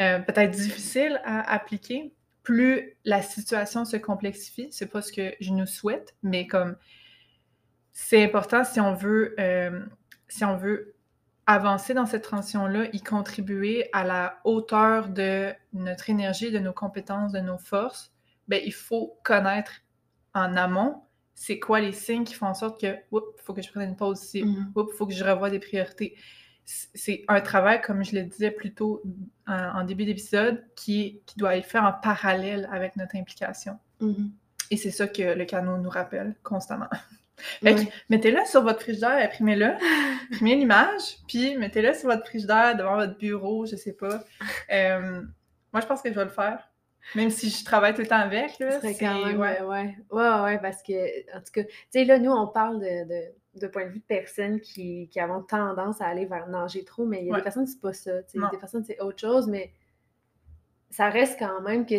[0.00, 2.12] euh, peut-être difficile à appliquer,
[2.48, 4.68] plus la situation se complexifie.
[4.70, 6.76] C'est pas ce que je nous souhaite, mais comme
[7.92, 9.84] c'est important si on veut, euh,
[10.28, 10.94] si on veut
[11.44, 17.32] avancer dans cette transition-là, y contribuer à la hauteur de notre énergie, de nos compétences,
[17.32, 18.14] de nos forces,
[18.48, 19.82] ben, il faut connaître
[20.32, 21.02] en amont
[21.34, 23.90] c'est quoi les signes qui font en sorte que, oups, il faut que je prenne
[23.90, 24.72] une pause ici, mm.
[24.74, 26.16] oups, il faut que je revoie des priorités.
[26.70, 29.02] C'est un travail, comme je le disais plus tôt
[29.46, 33.78] en, début d'épisode, qui, qui doit être fait en parallèle avec notre implication.
[34.02, 34.30] Mm-hmm.
[34.70, 36.88] Et c'est ça que le canot nous rappelle constamment.
[38.08, 39.74] mettez-le sur votre frigidaire, imprimez-le,
[40.32, 44.22] imprimez l'image, puis mettez-le sur votre frigidaire, devant votre bureau, je sais pas.
[44.70, 45.22] Euh,
[45.72, 46.68] moi, je pense que je vais le faire.
[47.14, 48.80] Même si je travaille tout le temps avec, là.
[48.80, 49.62] C'est quand même, ouais.
[49.62, 49.96] ouais.
[50.10, 53.22] Ouais, parce que, en tout cas, tu sais, là, nous, on parle de, de,
[53.66, 57.22] point de vue de personnes qui, qui ont tendance à aller vers nager trop, mais
[57.22, 58.22] il y a des personnes, c'est pas ça.
[58.22, 59.72] Tu sais, des personnes, c'est autre chose, mais
[60.90, 61.96] ça reste quand même que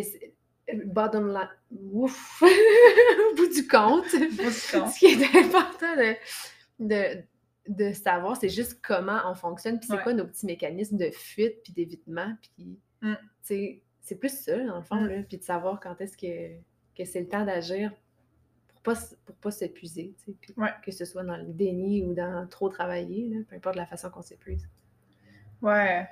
[0.86, 1.49] bottom line,
[1.93, 2.41] ouf,
[3.32, 5.95] au bout du compte, ce qui est important
[6.80, 7.24] de,
[7.68, 11.62] de, savoir, c'est juste comment on fonctionne, puis c'est quoi nos petits mécanismes de fuite,
[11.64, 13.14] puis d'évitement, puis, mm.
[13.41, 15.26] c'est plus ça, dans le fond, mm.
[15.28, 16.55] puis de savoir quand est-ce que,
[16.95, 17.91] que c'est le temps d'agir
[18.84, 20.13] pour pas, pour pas s'épuiser,
[20.84, 24.21] que ce soit dans le déni ou dans trop travailler, peu importe la façon qu'on
[24.21, 24.67] s'épuise.
[25.61, 26.07] Ouais,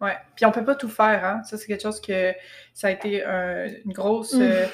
[0.00, 0.16] ouais.
[0.34, 1.42] Puis on peut pas tout faire, hein.
[1.44, 2.32] Ça, c'est quelque chose que
[2.72, 4.34] ça a été une grosse...
[4.34, 4.42] Mm.
[4.42, 4.66] Euh,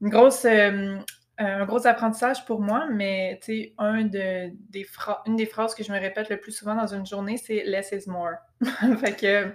[0.00, 0.98] une grosse euh,
[1.38, 4.86] un gros apprentissage pour moi, mais tu sais, un de, des
[5.26, 7.92] une des phrases que je me répète le plus souvent dans une journée, c'est less
[7.92, 8.34] is more.
[9.00, 9.54] fait que,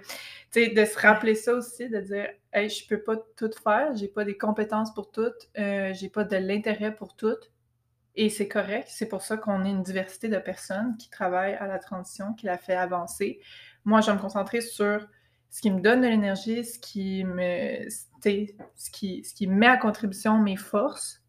[0.56, 4.24] de se rappeler ça aussi, de dire, hey, je peux pas tout faire, j'ai pas
[4.24, 7.36] des compétences pour tout, euh, j'ai pas de l'intérêt pour tout.
[8.14, 11.66] Et c'est correct, c'est pour ça qu'on est une diversité de personnes qui travaillent à
[11.66, 13.40] la transition, qui la fait avancer.
[13.84, 15.06] Moi, je vais me concentrer sur
[15.50, 19.76] ce qui me donne de l'énergie, ce qui me, ce qui, ce qui met à
[19.76, 21.22] contribution mes forces,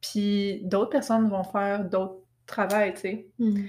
[0.00, 3.28] puis d'autres personnes vont faire d'autres travaux, tu sais.
[3.38, 3.66] Mm.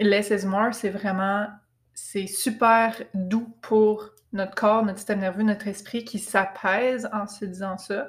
[0.00, 1.46] Less is more, c'est vraiment,
[1.94, 7.44] c'est super doux pour notre corps, notre système nerveux, notre esprit qui s'apaise en se
[7.44, 8.08] disant ça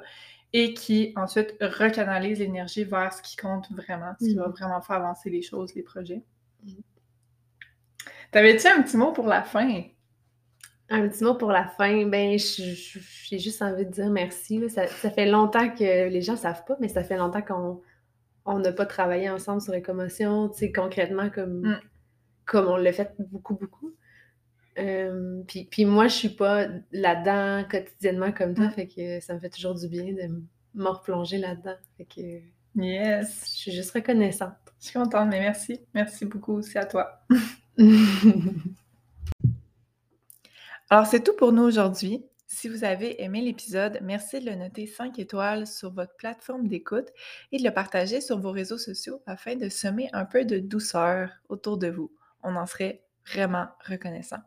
[0.52, 4.52] et qui ensuite recanalise l'énergie vers ce qui compte vraiment, ce qui va mm.
[4.52, 6.22] vraiment faire avancer les choses, les projets.
[6.64, 6.72] Mm.
[8.30, 9.82] T'avais-tu un petit mot pour la fin?
[10.88, 12.06] Un petit mot pour la fin.
[12.06, 14.62] Ben, j'ai juste envie de dire merci.
[14.68, 18.72] Ça, fait longtemps que les gens ne savent pas, mais ça fait longtemps qu'on n'a
[18.72, 21.80] pas travaillé ensemble sur les commotions, tu sais, concrètement, comme, mm.
[22.52, 23.94] Comme on l'a fait beaucoup, beaucoup.
[24.78, 28.72] Euh, puis, moi, je suis pas là-dedans quotidiennement comme toi, mm.
[28.72, 30.42] fait que ça me fait toujours du bien de
[30.74, 31.76] me replonger là-dedans.
[31.96, 32.42] Fait que.
[32.76, 33.44] Yes!
[33.46, 34.52] Je suis juste reconnaissante.
[34.80, 35.80] Je suis contente, mais merci.
[35.94, 37.24] Merci beaucoup aussi à toi.
[40.90, 42.22] Alors, c'est tout pour nous aujourd'hui.
[42.46, 47.08] Si vous avez aimé l'épisode, merci de le noter 5 étoiles sur votre plateforme d'écoute
[47.50, 51.30] et de le partager sur vos réseaux sociaux afin de semer un peu de douceur
[51.48, 52.12] autour de vous.
[52.42, 54.38] On en serait vraiment reconnaissant.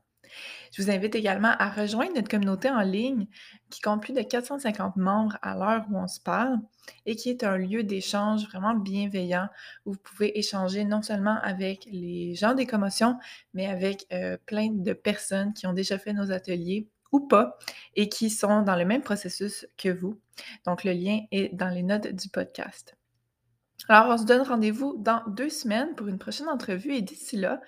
[0.71, 3.27] Je vous invite également à rejoindre notre communauté en ligne
[3.69, 6.59] qui compte plus de 450 membres à l'heure où on se parle
[7.05, 9.49] et qui est un lieu d'échange vraiment bienveillant
[9.85, 13.17] où vous pouvez échanger non seulement avec les gens des commotions,
[13.53, 17.57] mais avec euh, plein de personnes qui ont déjà fait nos ateliers ou pas
[17.95, 20.19] et qui sont dans le même processus que vous.
[20.65, 22.97] Donc le lien est dans les notes du podcast.
[23.88, 27.61] Alors, on se donne rendez-vous dans deux semaines pour une prochaine entrevue et d'ici là,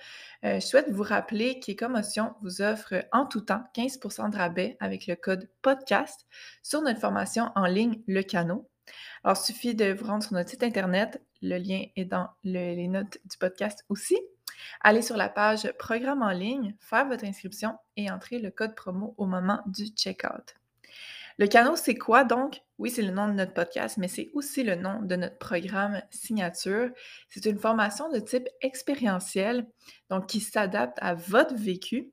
[0.45, 5.05] euh, je souhaite vous rappeler qu'Écomotion vous offre en tout temps 15% de rabais avec
[5.05, 6.25] le code podcast
[6.63, 8.67] sur notre formation en ligne Le Canot.
[9.23, 11.21] Alors, il suffit de vous rendre sur notre site internet.
[11.43, 14.17] Le lien est dans les notes du podcast aussi.
[14.81, 19.13] Allez sur la page Programme en ligne, faire votre inscription et entrer le code promo
[19.17, 20.55] au moment du checkout.
[21.39, 22.23] Le canot, c'est quoi?
[22.23, 22.61] Donc?
[22.79, 26.01] Oui, c'est le nom de notre podcast, mais c'est aussi le nom de notre programme
[26.09, 26.89] signature.
[27.29, 29.67] C'est une formation de type expérientiel,
[30.09, 32.11] donc qui s'adapte à votre vécu.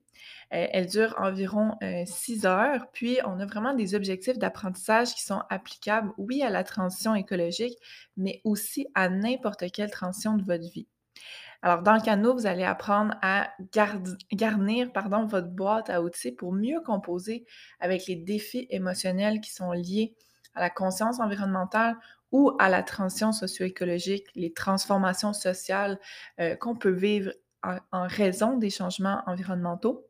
[0.53, 5.23] Euh, elle dure environ euh, six heures, puis on a vraiment des objectifs d'apprentissage qui
[5.23, 7.77] sont applicables, oui, à la transition écologique,
[8.17, 10.87] mais aussi à n'importe quelle transition de votre vie.
[11.61, 13.51] Alors, dans le canot, vous allez apprendre à
[14.33, 17.45] garnir pardon, votre boîte à outils pour mieux composer
[17.79, 20.15] avec les défis émotionnels qui sont liés
[20.53, 21.97] à la conscience environnementale
[22.31, 25.99] ou à la transition socio-écologique, les transformations sociales
[26.39, 27.31] euh, qu'on peut vivre
[27.63, 30.05] en, raison des changements environnementaux.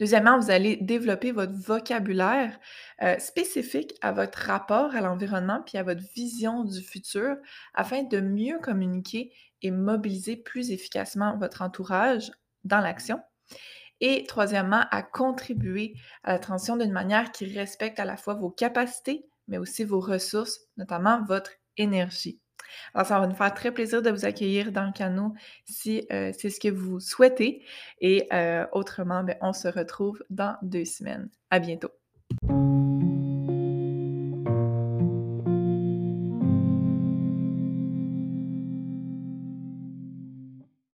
[0.00, 2.58] Deuxièmement, vous allez développer votre vocabulaire
[3.02, 7.36] euh, spécifique à votre rapport à l'environnement puis à votre vision du futur
[7.74, 9.32] afin de mieux communiquer
[9.62, 12.30] et mobiliser plus efficacement votre entourage
[12.64, 13.20] dans l'action.
[14.00, 18.50] Et troisièmement, à contribuer à la transition d'une manière qui respecte à la fois vos
[18.50, 22.40] capacités, mais aussi vos ressources, notamment votre énergie.
[22.94, 25.34] Alors, ça va nous faire très plaisir de vous accueillir dans le canot
[25.64, 27.64] si euh, c'est ce que vous souhaitez.
[28.00, 31.28] Et euh, autrement, ben, on se retrouve dans deux semaines.
[31.50, 31.90] À bientôt.